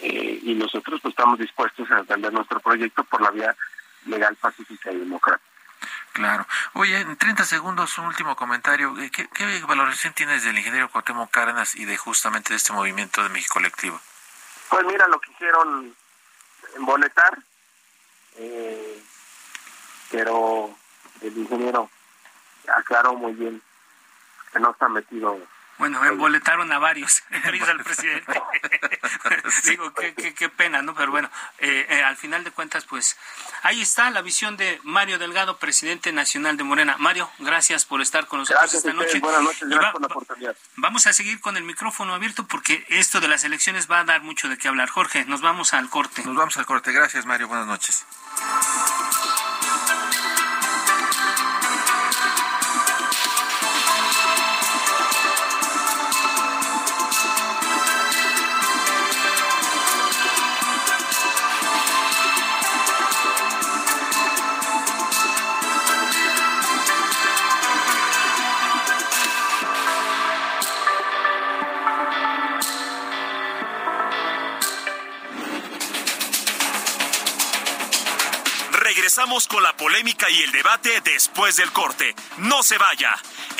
[0.00, 3.56] eh, y nosotros pues, estamos dispuestos a defender nuestro proyecto por la vía
[4.04, 5.50] legal, pacífica y democrática.
[6.12, 6.46] Claro.
[6.74, 8.94] Oye, en 30 segundos, un último comentario.
[8.98, 13.22] Eh, ¿Qué, qué valoración tienes del ingeniero Cuauhtémoc Cárdenas y de justamente de este movimiento
[13.22, 14.00] de México Colectivo?
[14.68, 15.94] Pues mira, lo quisieron
[16.74, 17.38] emboletar,
[18.36, 19.02] eh,
[20.10, 20.76] pero
[21.22, 21.90] el ingeniero
[22.68, 23.62] aclaró muy bien
[24.58, 25.38] no está metido.
[25.78, 28.42] Bueno, emboletaron a varios, entre al presidente.
[29.64, 30.94] Digo, qué, qué, pena, ¿no?
[30.94, 33.16] Pero bueno, eh, eh, al final de cuentas, pues
[33.62, 36.96] ahí está la visión de Mario Delgado, presidente nacional de Morena.
[36.98, 39.18] Mario, gracias por estar con nosotros esta noche.
[39.20, 40.56] Buenas noches, gracias por la oportunidad.
[40.76, 44.22] Vamos a seguir con el micrófono abierto porque esto de las elecciones va a dar
[44.22, 44.88] mucho de qué hablar.
[44.88, 46.22] Jorge, nos vamos al corte.
[46.24, 46.92] Nos vamos al corte.
[46.92, 47.48] Gracias, Mario.
[47.48, 48.06] Buenas noches.
[79.96, 82.14] Polémica y el debate después del corte.
[82.38, 83.10] No se vaya.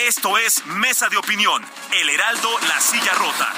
[0.07, 1.62] Esto es Mesa de Opinión,
[1.99, 3.55] El Heraldo, La Silla Rota.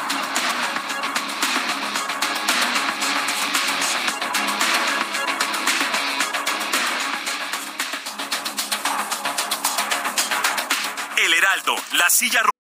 [11.25, 12.53] El Heraldo, La Silla Rota.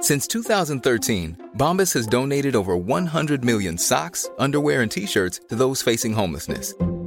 [0.00, 6.12] Since 2013, Bombas has donated over 100 million socks, underwear, and t-shirts to those facing
[6.12, 6.74] homelessness.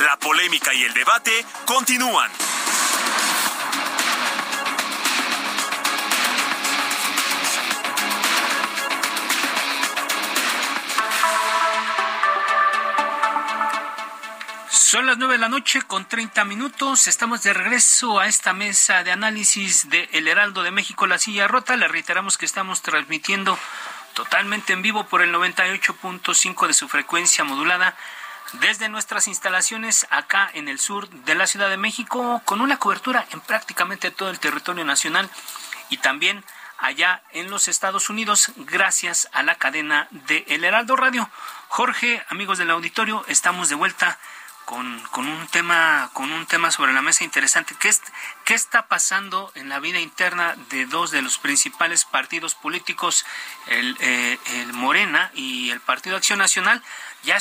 [0.00, 2.30] La polémica y el debate continúan.
[14.68, 17.06] Son las nueve de la noche con 30 minutos.
[17.06, 21.46] Estamos de regreso a esta mesa de análisis de El Heraldo de México, La Silla
[21.46, 21.76] Rota.
[21.76, 23.56] Le reiteramos que estamos transmitiendo
[24.14, 27.96] totalmente en vivo por el 98.5 de su frecuencia modulada
[28.60, 33.26] desde nuestras instalaciones acá en el sur de la Ciudad de México, con una cobertura
[33.32, 35.28] en prácticamente todo el territorio nacional
[35.90, 36.44] y también
[36.78, 41.28] allá en los Estados Unidos, gracias a la cadena de El Heraldo Radio.
[41.68, 44.18] Jorge, amigos del auditorio, estamos de vuelta
[44.64, 47.74] con, con, un tema con un tema sobre la mesa interesante.
[47.78, 48.02] ¿Qué, es,
[48.44, 53.24] qué está pasando en la vida interna de dos de los principales partidos políticos
[53.66, 56.82] el, eh, el Morena y el Partido Acción Nacional
[57.22, 57.38] ya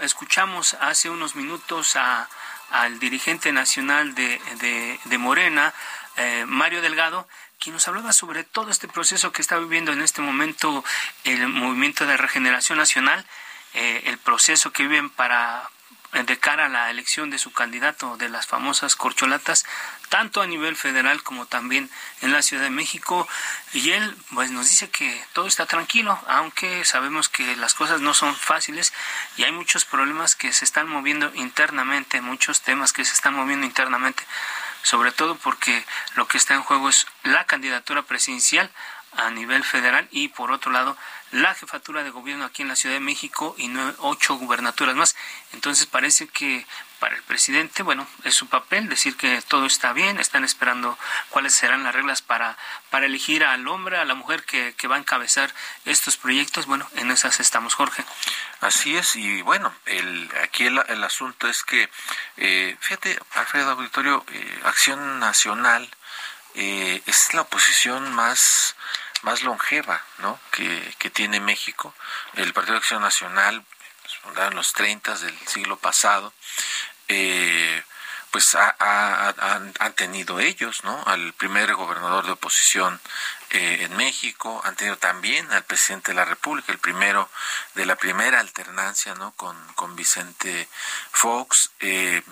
[0.00, 2.28] escuchamos hace unos minutos a,
[2.70, 5.72] al dirigente nacional de, de, de Morena
[6.16, 7.26] eh, Mario Delgado
[7.58, 10.84] quien nos hablaba sobre todo este proceso que está viviendo en este momento
[11.24, 13.24] el movimiento de regeneración nacional
[13.74, 15.70] eh, el proceso que viven para
[16.12, 19.64] de cara a la elección de su candidato de las famosas corcholatas,
[20.10, 23.26] tanto a nivel federal como también en la Ciudad de México.
[23.72, 28.12] Y él pues nos dice que todo está tranquilo, aunque sabemos que las cosas no
[28.12, 28.92] son fáciles
[29.38, 33.64] y hay muchos problemas que se están moviendo internamente, muchos temas que se están moviendo
[33.64, 34.22] internamente,
[34.82, 35.82] sobre todo porque
[36.14, 38.70] lo que está en juego es la candidatura presidencial
[39.16, 40.96] a nivel federal y por otro lado
[41.32, 45.16] la jefatura de gobierno aquí en la Ciudad de México y ocho gubernaturas más.
[45.52, 46.66] Entonces parece que
[47.00, 50.96] para el presidente, bueno, es su papel decir que todo está bien, están esperando
[51.30, 52.56] cuáles serán las reglas para,
[52.90, 55.52] para elegir al hombre, a la mujer que, que va a encabezar
[55.84, 56.66] estos proyectos.
[56.66, 58.04] Bueno, en esas estamos, Jorge.
[58.60, 61.90] Así es, y bueno, el, aquí el, el asunto es que,
[62.36, 65.90] eh, fíjate, Alfredo Auditorio, eh, Acción Nacional
[66.54, 68.76] eh, es la oposición más
[69.22, 70.38] más longeva ¿no?
[70.50, 71.94] que, que tiene México.
[72.34, 73.64] El Partido de Acción Nacional,
[74.22, 76.32] fundado en los 30 del siglo pasado,
[77.08, 77.82] eh,
[78.32, 81.04] pues ha, ha, han, tenido ellos, ¿no?
[81.06, 82.98] Al primer gobernador de oposición
[83.50, 87.28] eh, en México, han tenido también al presidente de la República, el primero
[87.74, 89.32] de la primera alternancia, ¿no?
[89.32, 90.66] Con, con Vicente
[91.12, 91.70] Fox.
[91.80, 92.22] Eh,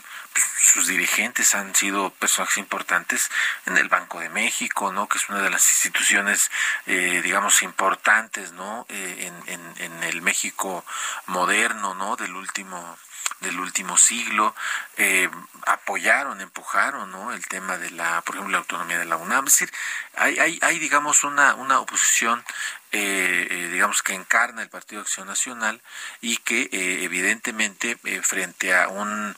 [0.59, 3.31] sus dirigentes han sido personajes importantes
[3.67, 5.09] en el Banco de México, ¿no?
[5.09, 6.51] que es una de las instituciones,
[6.87, 8.87] eh, digamos, importantes ¿no?
[8.89, 10.85] Eh, en, en, en, el México
[11.27, 12.17] moderno ¿no?
[12.17, 12.97] del último
[13.40, 14.54] del último siglo,
[14.96, 15.30] eh,
[15.66, 17.33] apoyaron, empujaron ¿no?
[17.33, 19.46] el tema de la, por ejemplo, la autonomía de la UNAM.
[19.46, 19.72] Es decir,
[20.16, 22.44] hay, hay, hay digamos, una, una oposición
[22.92, 25.80] eh, eh, digamos que encarna el Partido Acción Nacional
[26.20, 29.37] y que eh, evidentemente eh, frente a un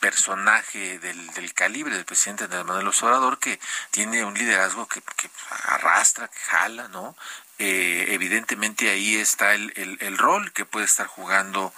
[0.00, 3.58] personaje del, del, calibre del presidente Andrés Manuel Obrador que
[3.90, 5.30] tiene un liderazgo que, que
[5.68, 7.16] arrastra, que jala, ¿no?
[7.58, 11.74] Eh, evidentemente ahí está el, el, el, rol que puede estar jugando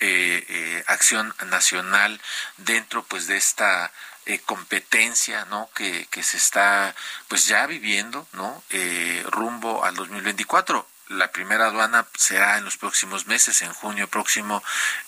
[0.00, 2.20] eh, eh, Acción Nacional
[2.56, 3.92] dentro pues de esta
[4.26, 6.94] eh, competencia no que, que se está
[7.28, 13.26] pues ya viviendo no eh, rumbo al 2024 la primera aduana será en los próximos
[13.26, 14.62] meses, en junio próximo,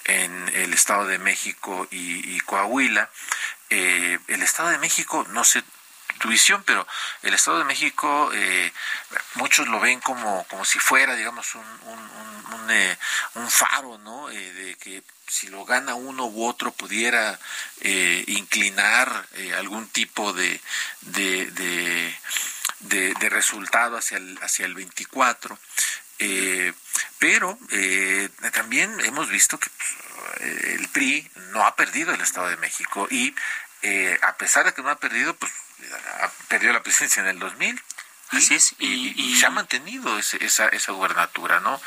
[0.05, 3.11] en el Estado de México y, Coahuila.
[3.71, 5.63] Eh, el Estado de México, no sé
[6.19, 6.87] tu visión, pero
[7.23, 8.73] el Estado de México, eh,
[9.35, 12.97] muchos lo ven como, como si fuera, digamos, un, un, eh,
[13.49, 14.31] faro, ¿no?
[14.31, 17.39] Eh, de que si lo gana uno u otro pudiera
[17.81, 20.61] eh, inclinar eh, algún tipo de,
[21.01, 21.51] de,
[22.81, 25.59] de resultado hacia el, hacia el 24.
[26.21, 26.73] Eh,
[27.19, 29.71] pero eh, también hemos visto que
[30.41, 33.35] el PRI no ha perdido el Estado de México y
[34.23, 35.53] a pesar de que no ha perdido, pues
[36.49, 37.81] perdió la presidencia en el 2000
[38.79, 41.81] y, se ha mantenido esa, esa gubernatura, ¿no?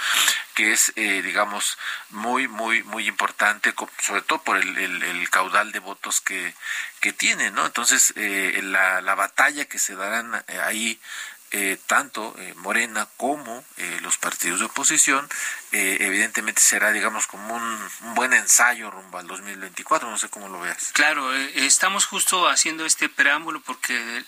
[0.54, 1.78] Que es, eh, digamos,
[2.10, 6.54] muy, muy, muy importante, sobre todo por el, el, caudal de votos que,
[7.00, 7.66] que tiene, ¿no?
[7.66, 11.00] Entonces, eh, la, la batalla que se darán eh, ahí
[11.52, 15.30] eh, tanto eh, Morena como eh, los partidos de oposición,
[15.72, 20.92] evidentemente será, digamos, como un, buen ensayo rumbo al 2024, no sé cómo lo veas.
[20.94, 24.24] Claro, estamos justo haciendo este preámbulo porque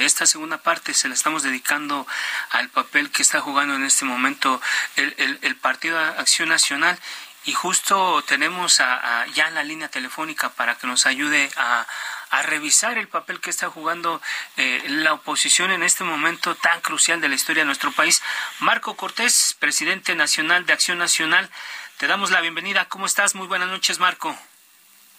[0.00, 2.06] esta segunda parte se la estamos dedicando
[2.50, 4.60] al papel que está jugando en este momento
[4.96, 6.98] el, el, Partido Acción Nacional
[7.44, 11.86] y justo tenemos a, ya la línea telefónica para que nos ayude a
[12.30, 14.20] a revisar el papel que está jugando
[14.56, 18.22] eh, la oposición en este momento tan crucial de la historia de nuestro país.
[18.60, 21.50] Marco Cortés, presidente nacional de Acción Nacional,
[21.98, 22.86] te damos la bienvenida.
[22.86, 23.34] ¿Cómo estás?
[23.34, 24.36] Muy buenas noches, Marco.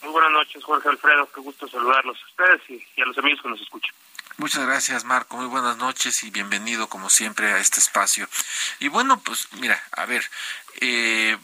[0.01, 1.29] Muy buenas noches, Jorge Alfredo.
[1.33, 3.93] Qué gusto saludarlos a ustedes y, a los amigos que nos escuchan.
[4.37, 5.37] Muchas gracias, Marco.
[5.37, 8.27] Muy buenas noches y bienvenido, como siempre, a este espacio.
[8.79, 10.23] Y bueno, pues mira, a ver,
[10.81, 11.37] eh,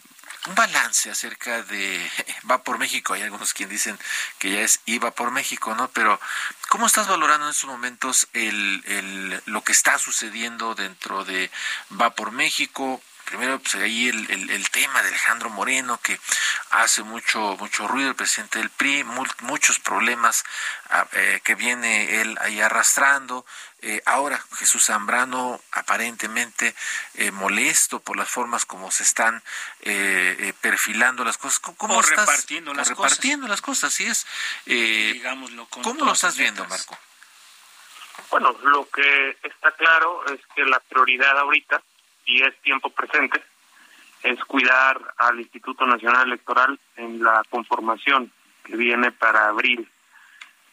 [0.48, 2.10] un balance acerca de
[2.50, 3.14] Va por México.
[3.14, 3.98] Hay algunos quienes dicen
[4.38, 5.88] que ya es IVA por México, ¿no?
[5.88, 6.20] Pero
[6.68, 11.50] ¿cómo estás valorando en estos momentos el, el, lo que está sucediendo dentro de
[12.00, 13.02] Va por México?
[13.24, 16.18] Primero pues ahí el, el, tema de Alejandro Moreno que
[16.70, 19.04] hace mucho mucho ruido el presidente del PRI
[19.40, 20.44] muchos problemas
[20.90, 23.44] ah, eh, que viene él ahí arrastrando.
[23.80, 26.74] Eh, ahora Jesús Zambrano aparentemente
[27.14, 29.42] eh, molesto por las formas como se están
[30.60, 31.58] perfilando las cosas.
[31.58, 34.26] ¿Cómo, repartiendo las repartiendo las cosas sí es.
[34.64, 36.98] Digámoslo cómo lo estás viendo Marco
[38.30, 41.82] bueno lo que está claro es que la prioridad ahorita
[42.26, 43.42] y es tiempo presente,
[44.22, 48.32] es cuidar al Instituto Nacional Electoral en la conformación
[48.64, 49.88] que viene para abril.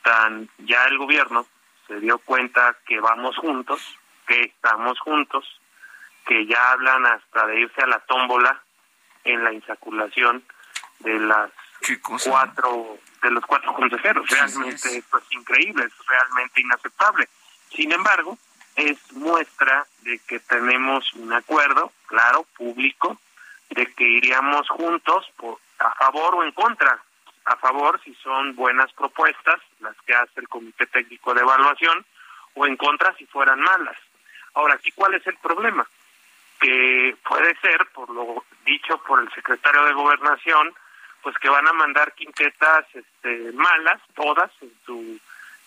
[0.03, 1.45] Tan ya el gobierno
[1.87, 3.81] se dio cuenta que vamos juntos,
[4.25, 5.45] que estamos juntos,
[6.25, 8.61] que ya hablan hasta de irse a la tómbola
[9.23, 10.43] en la insaculación
[10.99, 11.51] de las
[12.25, 14.27] cuatro de los cuatro consejeros.
[14.29, 15.05] Realmente es.
[15.09, 17.27] pues increíble, es realmente inaceptable.
[17.69, 18.37] Sin embargo,
[18.89, 23.17] es muestra de que tenemos un acuerdo, claro, público,
[23.69, 26.99] de que iríamos juntos por, a favor o en contra.
[27.45, 32.05] A favor si son buenas propuestas, las que hace el Comité Técnico de Evaluación,
[32.53, 33.97] o en contra si fueran malas.
[34.53, 35.87] Ahora, aquí cuál es el problema?
[36.59, 40.73] Que puede ser, por lo dicho por el secretario de Gobernación,
[41.23, 45.19] pues que van a mandar quintetas este, malas, todas en su,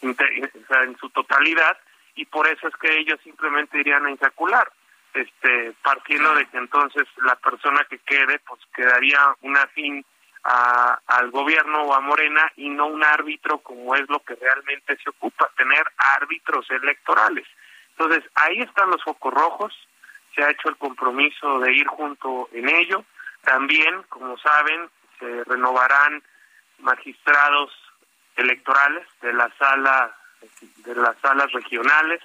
[0.03, 1.79] en su totalidad,
[2.15, 4.71] y por eso es que ellos simplemente irían a insacular
[5.15, 10.05] este partiendo de que entonces la persona que quede pues quedaría un afín
[10.43, 14.97] a, al gobierno o a Morena y no un árbitro como es lo que realmente
[15.03, 17.47] se ocupa, tener árbitros electorales.
[17.97, 19.73] Entonces, ahí están los focos rojos,
[20.35, 23.05] se ha hecho el compromiso de ir junto en ello.
[23.43, 26.23] También, como saben, se renovarán
[26.81, 27.71] magistrados
[28.37, 30.15] electorales de la sala
[30.85, 32.21] de las salas regionales,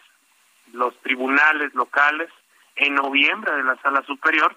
[0.73, 2.29] los tribunales locales,
[2.75, 4.55] en noviembre de la sala superior,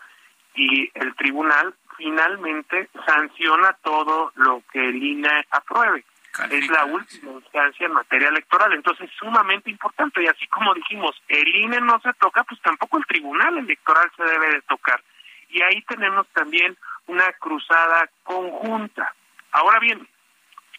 [0.54, 6.04] y el tribunal finalmente sanciona todo lo que el INE apruebe.
[6.50, 11.20] es la última instancia en materia electoral, entonces es sumamente importante y así como dijimos,
[11.28, 15.02] el INE no se toca, pues tampoco el tribunal electoral se debe de tocar.
[15.50, 19.14] Y ahí tenemos también una cruzada conjunta.
[19.52, 20.08] Ahora bien,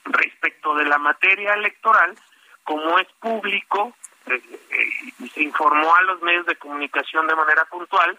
[0.06, 2.16] respecto de la materia electoral,
[2.64, 3.94] como es público
[4.28, 4.88] eh, eh,
[5.20, 8.18] y se informó a los medios de comunicación de manera puntual,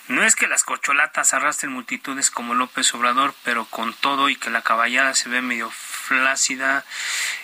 [0.08, 4.50] no es que las corcholatas arrastren multitudes como López Obrador, pero con todo y que
[4.50, 5.70] la caballada se ve medio
[6.08, 6.84] flácida.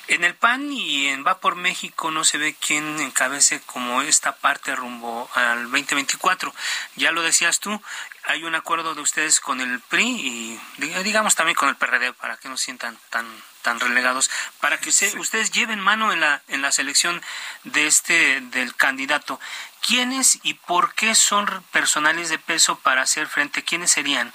[0.08, 4.36] En el PAN y en Va por México no se ve quién encabece como esta
[4.36, 6.54] parte rumbo al 2024.
[6.96, 7.80] Ya lo decías tú,
[8.24, 10.60] hay un acuerdo de ustedes con el PRI y
[11.02, 13.26] digamos también con el PRD para que no sientan tan
[13.62, 17.22] tan relegados para que ustedes lleven mano en la en la selección
[17.64, 19.40] de este del candidato
[19.86, 24.32] quiénes y por qué son personales de peso para hacer frente quiénes serían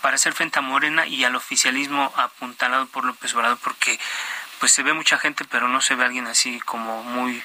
[0.00, 3.98] para hacer frente a Morena y al oficialismo apuntalado por López Obrador porque
[4.60, 7.42] pues se ve mucha gente pero no se ve alguien así como muy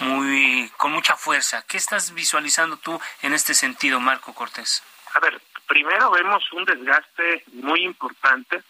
[0.00, 1.62] muy con mucha fuerza.
[1.66, 4.82] Qué estás visualizando tú en este sentido Marco Cortés
[5.14, 8.62] a ver, primero vemos un desgaste muy importante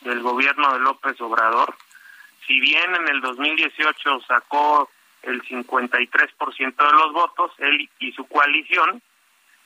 [0.00, 1.76] del gobierno de López Obrador.
[2.46, 4.90] Si bien en el 2018 sacó
[5.26, 9.02] el 53% de los votos, él y su coalición,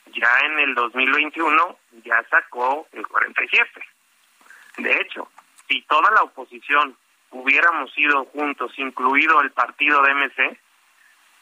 [0.07, 3.67] ya en el 2021 ya sacó el 47%.
[4.79, 5.29] De hecho,
[5.69, 6.97] si toda la oposición
[7.31, 10.61] hubiéramos ido juntos, incluido el partido de MC,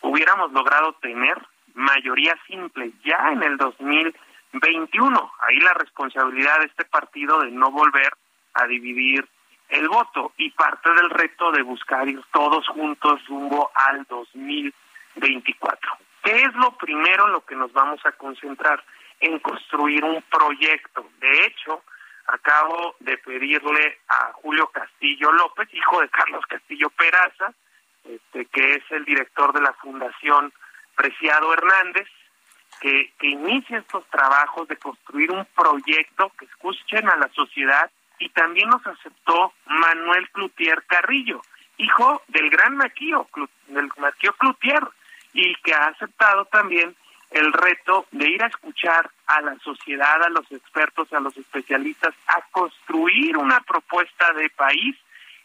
[0.01, 1.37] hubiéramos logrado tener
[1.75, 4.27] mayoría simple ya en el 2021
[4.61, 5.33] 21.
[5.41, 8.12] Ahí la responsabilidad de este partido de no volver
[8.55, 9.27] a dividir
[9.69, 15.91] el voto y parte del reto de buscar ir todos juntos rumbo al 2024.
[16.23, 18.83] ¿Qué es lo primero en lo que nos vamos a concentrar?
[19.21, 21.09] En construir un proyecto.
[21.21, 21.83] De hecho,
[22.27, 27.53] acabo de pedirle a Julio Castillo López, hijo de Carlos Castillo Peraza,
[28.05, 30.53] este, que es el director de la Fundación
[30.97, 32.09] Preciado Hernández,
[32.81, 38.29] que, que inicie estos trabajos de construir un proyecto que escuchen a la sociedad y
[38.31, 41.43] también nos aceptó Manuel Cloutier Carrillo,
[41.79, 43.29] hijo del gran Maquío,
[43.69, 44.83] del Maquío Cloutier,
[45.33, 46.95] y que ha aceptado también
[47.31, 52.14] el reto de ir a escuchar a la sociedad, a los expertos, a los especialistas,
[52.29, 54.97] a construir una propuesta de país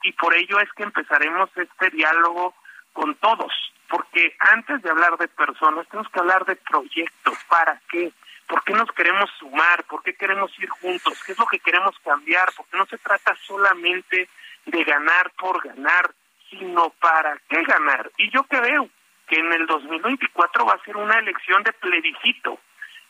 [0.04, 2.56] y por ello es que empezaremos este diálogo
[2.94, 3.52] con todos,
[3.90, 7.38] porque antes de hablar de personas tenemos que hablar de proyectos.
[7.48, 8.12] ¿Para qué?
[8.52, 9.86] ¿Por qué nos queremos sumar?
[9.86, 11.24] ¿Por qué queremos ir juntos?
[11.26, 12.52] ¿Qué es lo que queremos cambiar?
[12.58, 14.28] Porque no se trata solamente
[14.66, 16.12] de ganar por ganar,
[16.50, 18.12] sino para qué ganar.
[18.18, 18.90] Y yo creo
[19.30, 22.60] que en el 2024 va a ser una elección de plebiscito.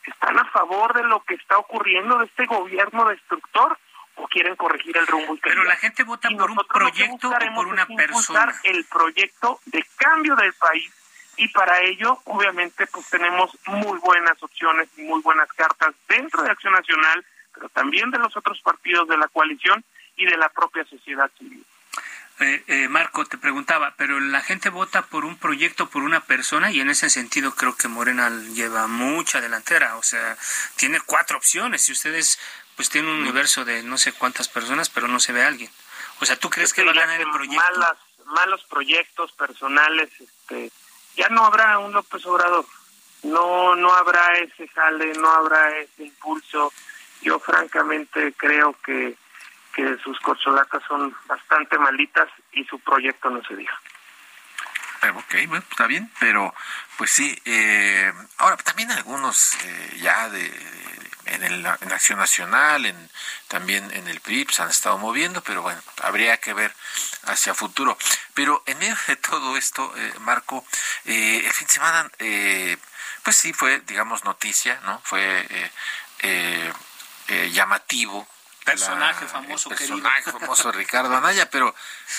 [0.05, 3.79] ¿Están a favor de lo que está ocurriendo de este gobierno destructor?
[4.15, 5.35] o quieren corregir el rumbo.
[5.35, 8.53] Y Pero la gente vota por un proyecto o por una persona.
[8.65, 10.93] El proyecto de cambio del país
[11.41, 16.51] y para ello, obviamente, pues tenemos muy buenas opciones y muy buenas cartas dentro de
[16.51, 19.83] Acción Nacional, pero también de los otros partidos de la coalición
[20.15, 21.65] y de la propia sociedad civil.
[22.41, 26.71] Eh, eh, Marco, te preguntaba, pero la gente vota por un proyecto, por una persona,
[26.71, 30.37] y en ese sentido creo que Morena lleva mucha delantera, o sea,
[30.75, 31.81] tiene cuatro opciones.
[31.81, 32.39] Si ustedes
[32.75, 35.71] pues tiene un universo de no sé cuántas personas, pero no se ve a alguien.
[36.19, 37.63] O sea, ¿tú crees que va a ganar el proyecto?
[37.73, 40.71] Malas, malos proyectos personales, este,
[41.15, 42.65] ya no habrá un López Obrador,
[43.23, 46.73] no, no habrá ese jale, no habrá ese impulso.
[47.21, 49.15] Yo francamente creo que,
[49.75, 53.79] que sus corcholatas son bastante malitas y su proyecto no se diga.
[55.15, 56.53] Ok, bueno, está bien, pero
[56.97, 60.47] pues sí, eh, ahora también algunos eh, ya de,
[61.31, 63.09] en, el, en Acción Nacional, en,
[63.47, 66.73] también en el PRI, se han estado moviendo, pero bueno, habría que ver
[67.23, 67.97] hacia futuro.
[68.33, 70.65] Pero en medio de todo esto, eh, Marco,
[71.05, 72.77] eh, el fin de semana, eh,
[73.23, 75.01] pues sí fue, digamos, noticia, ¿no?
[75.03, 75.71] Fue
[77.51, 78.27] llamativo
[78.63, 81.73] personaje famoso personaje famoso Ricardo Anaya, pero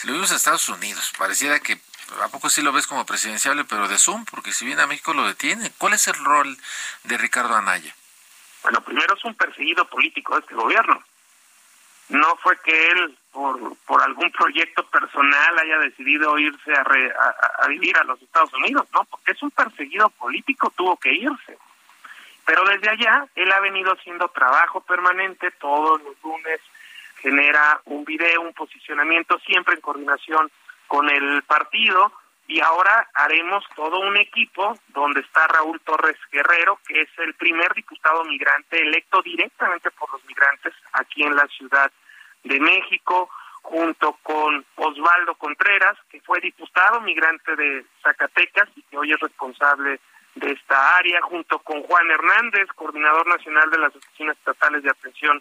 [0.05, 1.13] lo vimos en Estados Unidos.
[1.17, 1.81] Pareciera que
[2.23, 5.15] a poco sí lo ves como presidenciable, pero de Zoom, porque si viene a México
[5.15, 5.71] lo detiene.
[5.79, 6.59] ¿Cuál es el rol
[7.05, 7.95] de Ricardo Anaya?
[8.63, 11.03] Bueno, primero es un perseguido político de este gobierno.
[12.09, 16.85] No fue que él, por, por algún proyecto personal, haya decidido irse a,
[17.63, 19.05] a, vivir a los Estados Unidos, ¿no?
[19.05, 21.59] Porque es un perseguido político, tuvo que irse.
[22.45, 26.61] Pero desde allá, él ha venido haciendo trabajo permanente, todos los lunes
[27.21, 30.51] genera un video, un posicionamiento, siempre en coordinación
[30.89, 32.13] con el partido,
[32.49, 37.73] y ahora haremos todo un equipo donde está Raúl Torres Guerrero, que es el primer
[37.75, 41.91] diputado migrante electo directamente por los migrantes aquí en la Ciudad
[42.45, 43.31] de México,
[43.63, 50.01] junto con Osvaldo Contreras, que fue diputado migrante de Zacatecas y que hoy es responsable
[50.35, 55.41] de esta área, junto con Juan Hernández, coordinador nacional de las oficinas estatales de atención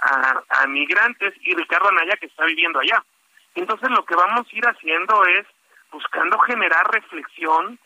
[0.00, 3.02] a, a migrantes, y Ricardo Anaya, que está viviendo allá.
[3.54, 5.46] Entonces lo que vamos a ir haciendo es
[5.92, 7.78] buscando generar reflexión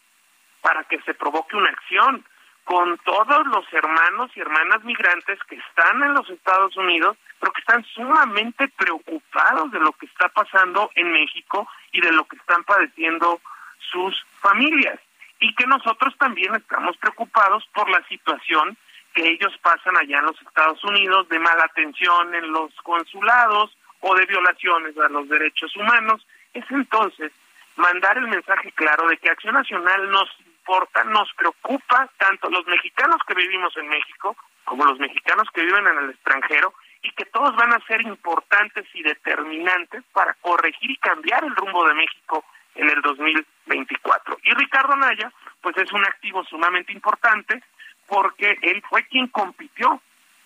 [0.62, 2.24] para que se provoque una acción
[2.64, 7.60] con todos los hermanos y hermanas migrantes que están en los Estados Unidos, pero que
[7.60, 12.64] están sumamente preocupados de lo que está pasando en México y de lo que están
[12.64, 13.40] padeciendo
[13.78, 14.98] sus familias.
[15.38, 18.76] Y que nosotros también estamos preocupados por la situación
[19.14, 24.14] que ellos pasan allá en los Estados Unidos de mala atención en los consulados o
[24.16, 26.26] de violaciones a los derechos humanos.
[26.52, 27.30] Es entonces
[27.76, 33.18] mandar el mensaje claro de que Acción Nacional nos importa, nos preocupa tanto los mexicanos
[33.26, 37.54] que vivimos en México como los mexicanos que viven en el extranjero y que todos
[37.54, 42.90] van a ser importantes y determinantes para corregir y cambiar el rumbo de México en
[42.90, 44.38] el 2024.
[44.42, 47.62] Y Ricardo Naya, pues es un activo sumamente importante
[48.08, 50.00] porque él fue quien compitió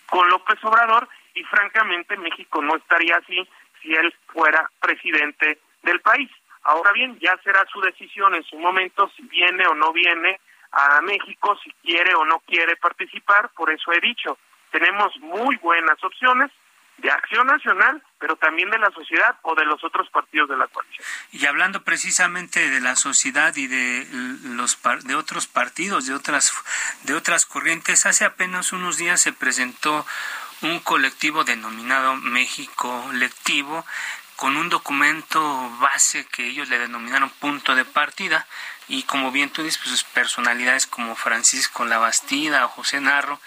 [0.06, 3.48] con López Obrador y francamente México no estaría así
[3.80, 6.30] si él fuera presidente del país.
[6.62, 10.40] Ahora bien, ya será su decisión en su momento si viene o no viene
[10.72, 14.38] a México, si quiere o no quiere participar, por eso he dicho,
[14.70, 16.50] tenemos muy buenas opciones
[16.98, 20.66] de acción nacional, pero también de la sociedad o de los otros partidos de la
[20.66, 21.04] coalición.
[21.32, 24.06] Y hablando precisamente de la sociedad y de
[24.44, 26.52] los de otros partidos, de otras
[27.04, 30.06] de otras corrientes, hace apenas unos días se presentó
[30.62, 33.86] un colectivo denominado México Lectivo
[34.40, 38.46] con un documento base que ellos le denominaron punto de partida
[38.88, 43.38] y como bien tú dices, pues personalidades como Francisco Labastida o José Narro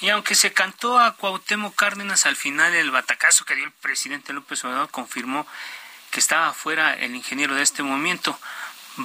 [0.00, 4.32] y aunque se cantó a Cuauhtémoc Cárdenas al final el batacazo que dio el presidente
[4.32, 5.46] López Obrador confirmó
[6.10, 8.36] que estaba fuera el ingeniero de este movimiento.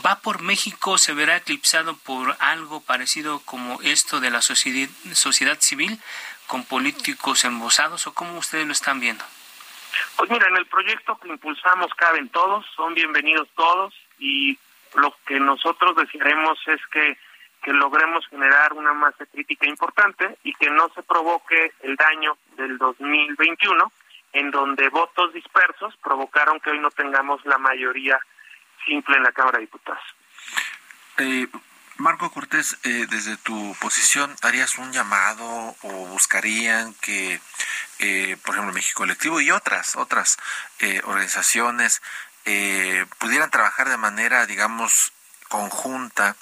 [0.03, 0.97] ¿Va por México?
[0.97, 6.01] ¿Se verá eclipsado por algo parecido como esto de la sociedad, civil
[6.47, 9.23] con políticos embosados o cómo ustedes lo están viendo?
[10.15, 14.57] Pues mira, en el proyecto que impulsamos caben todos, son bienvenidos todos y
[14.95, 17.17] lo que nosotros desearemos es que,
[17.63, 22.77] que logremos generar una masa crítica importante y que no se provoque el daño del
[22.77, 23.91] 2021
[24.33, 28.19] en donde votos dispersos provocaron que hoy no tengamos la mayoría
[28.85, 30.03] simple en la Cámara de Diputados.
[31.17, 31.47] Eh,
[31.99, 37.39] Marco Cortés, eh, desde tu posición, ¿harías un llamado o buscarían que,
[37.99, 40.37] eh, por ejemplo, México Colectivo y otras, otras
[40.79, 42.01] eh, organizaciones
[43.19, 45.11] pudieran trabajar de manera, digamos,
[45.49, 46.37] conjunta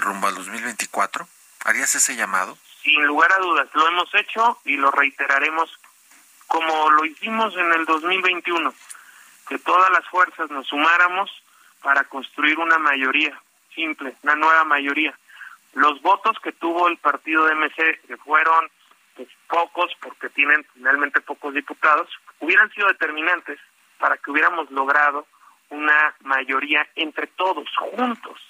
[0.00, 1.28] rumbo al 2024?
[1.64, 2.58] ¿Harías ese llamado?
[2.82, 5.78] Sin lugar a dudas, lo hemos hecho y lo reiteraremos
[6.48, 8.74] como lo hicimos en el 2021,
[9.48, 11.30] que todas las fuerzas nos sumáramos
[11.82, 13.40] para construir una mayoría
[13.74, 15.16] simple, una nueva mayoría.
[15.74, 18.68] Los votos que tuvo el partido de MC, que fueron
[19.16, 22.08] pues, pocos, porque tienen finalmente pocos diputados,
[22.40, 23.58] hubieran sido determinantes
[23.98, 25.26] para que hubiéramos logrado
[25.70, 28.40] una mayoría entre todos, juntos.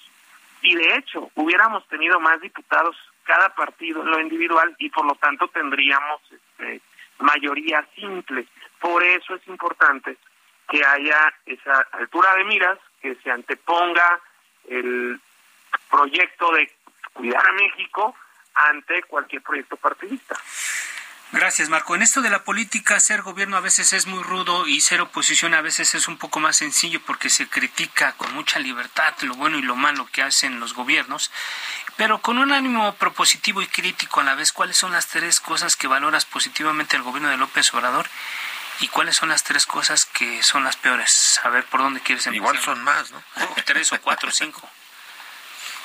[0.61, 5.15] Y de hecho, hubiéramos tenido más diputados cada partido en lo individual y por lo
[5.15, 6.81] tanto tendríamos este,
[7.19, 8.45] mayoría simple.
[8.79, 10.17] Por eso es importante
[10.69, 14.19] que haya esa altura de miras, que se anteponga
[14.69, 15.19] el
[15.89, 16.71] proyecto de
[17.13, 18.15] cuidar a México
[18.55, 20.35] ante cualquier proyecto partidista.
[21.33, 21.95] Gracias, Marco.
[21.95, 25.55] En esto de la política, ser gobierno a veces es muy rudo y ser oposición
[25.55, 29.57] a veces es un poco más sencillo porque se critica con mucha libertad lo bueno
[29.57, 31.31] y lo malo que hacen los gobiernos,
[31.97, 34.51] pero con un ánimo propositivo y crítico a la vez.
[34.51, 38.07] ¿Cuáles son las tres cosas que valoras positivamente el gobierno de López Obrador
[38.79, 41.39] ¿Y cuáles son las tres cosas que son las peores?
[41.43, 42.43] A ver por dónde quieres empezar.
[42.43, 43.23] Igual son más, ¿no?
[43.65, 44.69] tres o cuatro o cinco.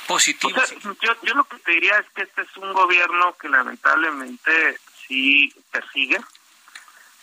[0.07, 0.74] Positivos.
[1.03, 5.55] yo, yo lo que te diría es que este es un gobierno que lamentablemente sí
[5.70, 6.18] persigue,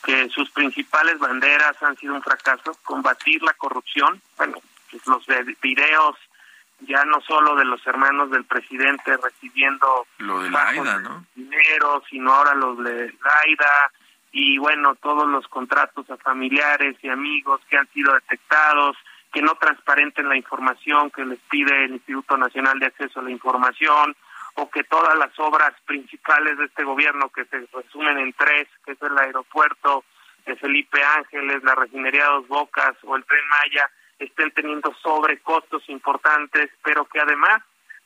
[0.04, 4.62] que sus principales banderas han sido un fracaso, combatir la corrupción, bueno,
[4.92, 5.26] pues los
[5.62, 6.16] videos
[6.82, 11.26] ya no solo de los hermanos del presidente recibiendo lo de la AIDA, ¿no?
[11.34, 13.92] dinero, sino ahora los de la AIDA,
[14.38, 18.98] y bueno, todos los contratos a familiares y amigos que han sido detectados,
[19.32, 23.32] que no transparenten la información que les pide el Instituto Nacional de Acceso a la
[23.32, 24.14] Información,
[24.56, 28.92] o que todas las obras principales de este gobierno, que se resumen en tres, que
[28.92, 30.04] es el aeropuerto
[30.46, 36.70] de Felipe Ángeles, la refinería Dos Bocas o el Tren Maya, estén teniendo sobrecostos importantes,
[36.84, 37.64] pero que además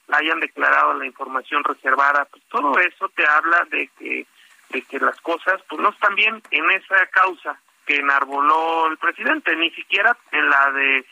[0.09, 4.27] hayan declarado la información reservada, pues todo eso te habla de que
[4.69, 9.55] de que las cosas pues no están bien en esa causa que enarboló el presidente,
[9.55, 11.05] ni siquiera en la de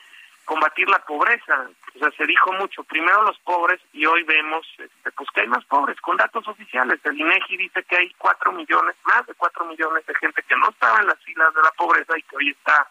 [0.46, 1.68] combatir la pobreza.
[1.96, 5.48] O sea, se dijo mucho, primero los pobres y hoy vemos este, pues que hay
[5.48, 7.00] más pobres, con datos oficiales.
[7.04, 10.70] El INEGI dice que hay cuatro millones, más de cuatro millones de gente que no
[10.70, 12.88] estaba en las filas de la pobreza y que hoy está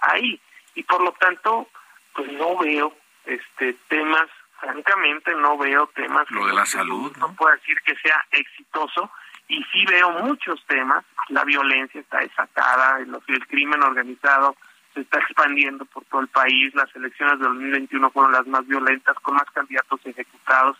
[0.00, 0.40] ahí.
[0.74, 1.68] y por lo tanto,
[2.14, 2.92] pues no veo
[3.24, 6.30] este temas, francamente no veo temas.
[6.30, 7.34] Lo de la salud, ¿no?
[7.34, 9.10] puedo decir que sea exitoso
[9.50, 14.56] y sí veo muchos temas, la violencia está desatada, el, crimen organizado
[14.94, 19.16] se está expandiendo por todo el país, las elecciones de 2021 fueron las más violentas,
[19.20, 20.76] con más candidatos ejecutados.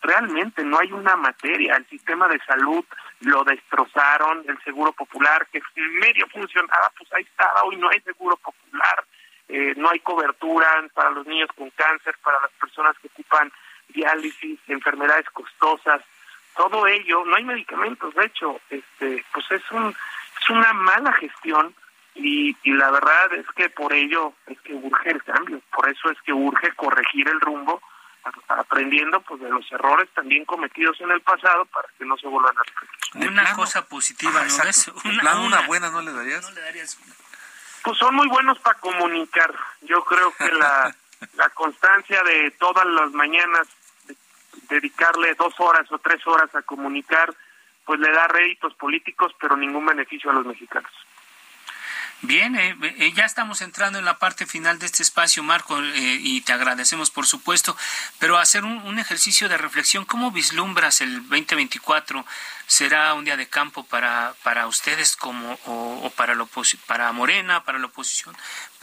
[0.00, 2.84] Realmente no hay una materia, el sistema de salud
[3.20, 8.36] lo destrozaron, el seguro popular que medio funcionaba, pues ahí estaba, hoy no hay seguro
[8.36, 9.04] popular,
[9.48, 13.52] eh, no hay cobertura para los niños con cáncer, para las personas que ocupan
[13.88, 16.02] diálisis, enfermedades costosas,
[16.56, 19.94] todo ello, no hay medicamentos, de hecho, este, pues es un
[20.40, 21.74] es una mala gestión
[22.14, 26.10] y, y la verdad es que por ello es que urge el cambio, por eso
[26.10, 27.80] es que urge corregir el rumbo,
[28.48, 32.56] aprendiendo pues de los errores también cometidos en el pasado para que no se vuelvan
[32.56, 33.30] a repetir.
[33.30, 34.88] Una cosa positiva, ¿no es?
[35.04, 36.42] Una, una, buena no le darías.
[36.42, 36.98] No le darías
[37.82, 39.54] Pues son muy buenos para comunicar.
[39.82, 40.94] Yo creo que la,
[41.34, 43.68] la constancia de todas las mañanas
[44.68, 47.34] dedicarle dos horas o tres horas a comunicar,
[47.84, 50.92] pues le da réditos políticos, pero ningún beneficio a los mexicanos.
[52.26, 56.18] Bien, eh, eh, ya estamos entrando en la parte final de este espacio, Marco, eh,
[56.22, 57.76] y te agradecemos, por supuesto,
[58.18, 62.24] pero hacer un, ejercicio de reflexión, ¿cómo vislumbras el 2024?
[62.66, 66.48] ¿Será un día de campo para, para ustedes como o, para, lo,
[66.86, 68.34] para Morena, para la oposición?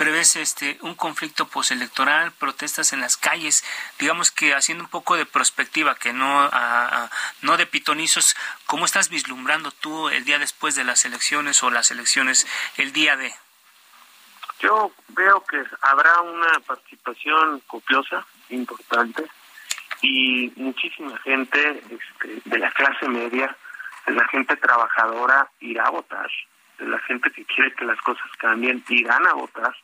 [0.02, 3.64] ¿Prevés este, un conflicto postelectoral, protestas en las calles?
[4.00, 6.50] Digamos que haciendo un poco de perspectiva, que no,
[7.44, 8.36] no de pitonizos,
[8.66, 12.48] ¿cómo estás vislumbrando tú el día después de las elecciones o las elecciones
[12.78, 13.32] el día de
[14.60, 19.24] yo veo que habrá una participación copiosa, importante,
[20.02, 23.56] y muchísima gente este, de la clase media,
[24.08, 26.30] de la gente trabajadora, irá a votar,
[26.80, 29.76] la gente que quiere que las cosas cambien, irán a votar,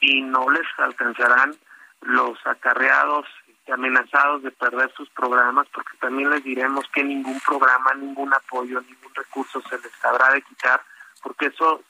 [0.00, 1.54] y no les alcanzarán
[2.02, 3.26] los acarreados
[3.72, 9.14] amenazados de perder sus programas, porque también les diremos que ningún programa, ningún apoyo, ningún
[9.14, 10.80] recurso se les habrá de quitar,
[11.22, 11.82] porque eso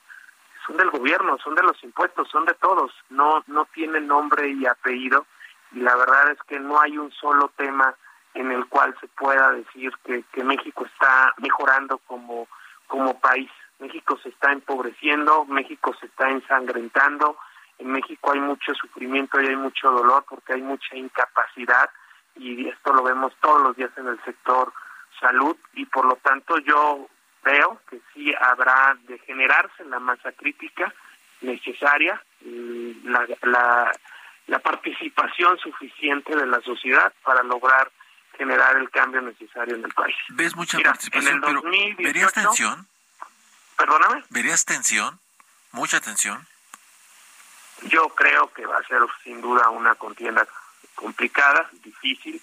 [0.65, 4.65] son del gobierno, son de los impuestos, son de todos, no no tienen nombre y
[4.65, 5.25] apellido
[5.71, 7.95] y la verdad es que no hay un solo tema
[8.33, 12.47] en el cual se pueda decir que, que México está mejorando como
[12.87, 13.49] como país.
[13.79, 17.37] México se está empobreciendo, México se está ensangrentando,
[17.79, 21.89] en México hay mucho sufrimiento y hay mucho dolor porque hay mucha incapacidad
[22.35, 24.71] y esto lo vemos todos los días en el sector
[25.19, 27.07] salud y por lo tanto yo
[27.43, 30.93] veo que sí habrá de generarse la masa crítica
[31.41, 33.91] necesaria, la, la,
[34.47, 37.91] la participación suficiente de la sociedad para lograr
[38.37, 40.15] generar el cambio necesario en el país.
[40.29, 41.61] ¿Ves mucha participación, pero
[41.97, 42.87] ¿verías tensión?
[43.77, 44.23] Perdóname.
[44.29, 45.19] ¿Verías tensión?
[45.71, 46.47] ¿Mucha tensión?
[47.83, 50.45] Yo creo que va a ser sin duda una contienda
[50.95, 52.41] complicada, difícil.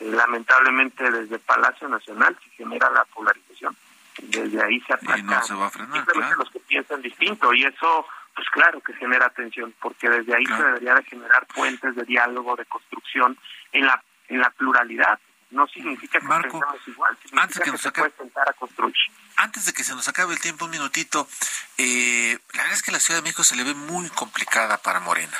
[0.00, 3.76] Eh, lamentablemente desde Palacio Nacional se genera la polarización.
[4.22, 7.64] Desde ahí se ataca y no se va a frenar, los que piensan distinto y
[7.64, 12.04] eso pues claro que genera tensión porque desde ahí se debería de generar puentes de
[12.04, 13.36] diálogo de construcción
[13.72, 15.18] en la en la pluralidad
[15.50, 18.94] no significa que Marco, pensamos igual antes que, nos se puede sentar a construir
[19.36, 21.28] antes de que se nos acabe el tiempo un minutito
[21.78, 25.00] eh, la verdad es que la Ciudad de México se le ve muy complicada para
[25.00, 25.38] Morena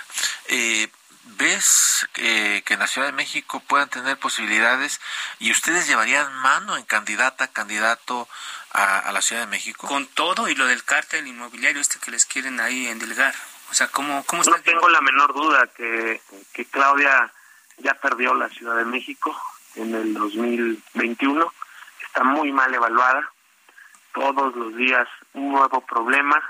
[0.48, 0.88] eh,
[1.36, 5.00] ¿Ves que en la Ciudad de México puedan tener posibilidades
[5.38, 8.28] y ustedes llevarían mano en candidata, candidato
[8.72, 9.86] a, la Ciudad de México?
[9.86, 13.34] Con todo y lo del cártel inmobiliario este que les quieren ahí endilgar.
[13.70, 16.20] O sea, ¿cómo, cómo No tengo la menor duda que,
[16.52, 17.32] que Claudia
[17.78, 19.36] ya perdió la Ciudad de México
[19.76, 21.52] en el 2021.
[22.02, 23.30] Está muy mal evaluada.
[24.12, 26.42] Todos los días un nuevo problema.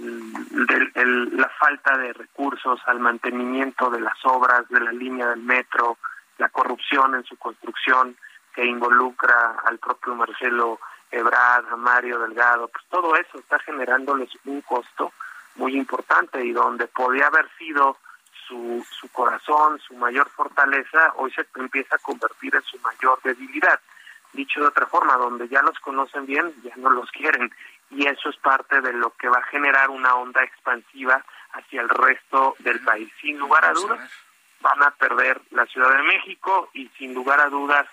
[0.00, 5.98] la falta de recursos al mantenimiento de las obras de la línea del metro,
[6.36, 8.16] la corrupción en su construcción
[8.54, 14.60] que involucra al propio Marcelo Ebrard, a Mario Delgado, pues todo eso está generándoles un
[14.62, 15.12] costo
[15.56, 17.96] muy importante y donde podía haber sido
[18.48, 23.78] su, su corazón, su mayor fortaleza, hoy se empieza a convertir en su mayor debilidad.
[24.32, 27.52] Dicho de otra forma, donde ya los conocen bien, ya no los quieren.
[27.90, 31.88] Y eso es parte de lo que va a generar una onda expansiva hacia el
[31.88, 33.10] resto del país.
[33.20, 34.10] Sin lugar a dudas,
[34.60, 37.86] van a perder la Ciudad de México y sin lugar a dudas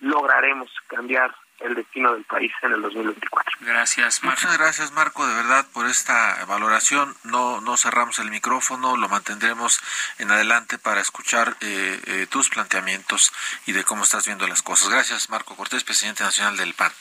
[0.00, 3.58] lograremos cambiar el destino del país en el 2024.
[3.60, 4.40] Gracias, Marco.
[4.40, 7.16] Muchas gracias, Marco, de verdad, por esta valoración.
[7.24, 9.80] No, no cerramos el micrófono, lo mantendremos
[10.18, 13.32] en adelante para escuchar eh, eh, tus planteamientos
[13.66, 14.88] y de cómo estás viendo las cosas.
[14.88, 16.92] Gracias, Marco Cortés, presidente nacional del PAN.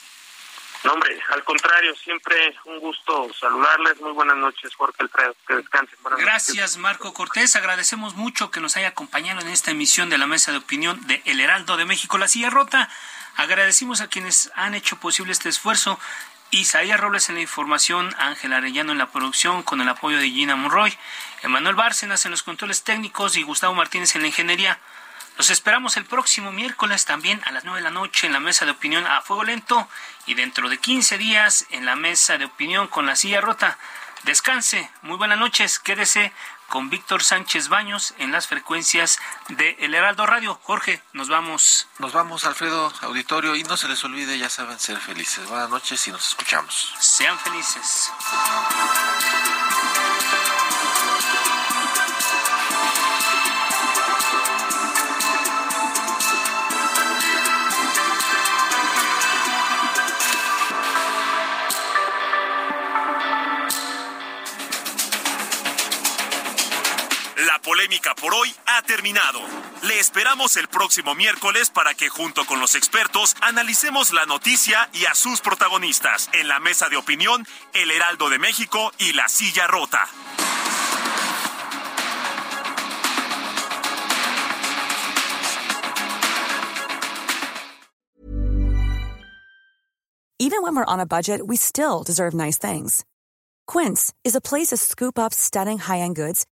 [0.86, 4.00] No, hombre, al contrario, siempre un gusto saludarles.
[4.02, 5.36] Muy buenas noches, Jorge Alfredo.
[5.48, 5.98] Que descansen.
[6.18, 7.56] Gracias, Marco Cortés.
[7.56, 11.24] Agradecemos mucho que nos haya acompañado en esta emisión de la Mesa de Opinión de
[11.26, 12.88] El Heraldo de México, La Silla Rota.
[13.38, 16.00] Agradecimos a quienes han hecho posible este esfuerzo.
[16.52, 20.56] Isaías Robles en la información, Ángel Arellano en la producción, con el apoyo de Gina
[20.56, 20.98] Monroy,
[21.44, 24.80] Emanuel Bárcenas en los controles técnicos y Gustavo Martínez en la ingeniería.
[25.38, 28.64] Los esperamos el próximo miércoles también a las 9 de la noche en la mesa
[28.64, 29.90] de opinión a fuego lento
[30.26, 33.78] y dentro de 15 días en la mesa de opinión con la silla rota.
[34.24, 36.32] Descanse, muy buenas noches, quédese
[36.70, 40.60] con Víctor Sánchez Baños en las frecuencias de El Heraldo Radio.
[40.64, 41.88] Jorge, nos vamos.
[42.00, 45.48] Nos vamos, Alfredo, auditorio, y no se les olvide, ya saben, ser felices.
[45.48, 46.94] Buenas noches y nos escuchamos.
[47.00, 48.12] Sean felices.
[67.66, 69.40] Polémica por hoy ha terminado.
[69.82, 75.06] Le esperamos el próximo miércoles para que junto con los expertos analicemos la noticia y
[75.06, 79.66] a sus protagonistas en la mesa de opinión El Heraldo de México y La Silla
[79.66, 80.00] Rota.
[90.38, 93.04] Even when we're on a budget, we still deserve nice things.
[93.66, 96.46] Quince is a place to scoop up stunning high-end goods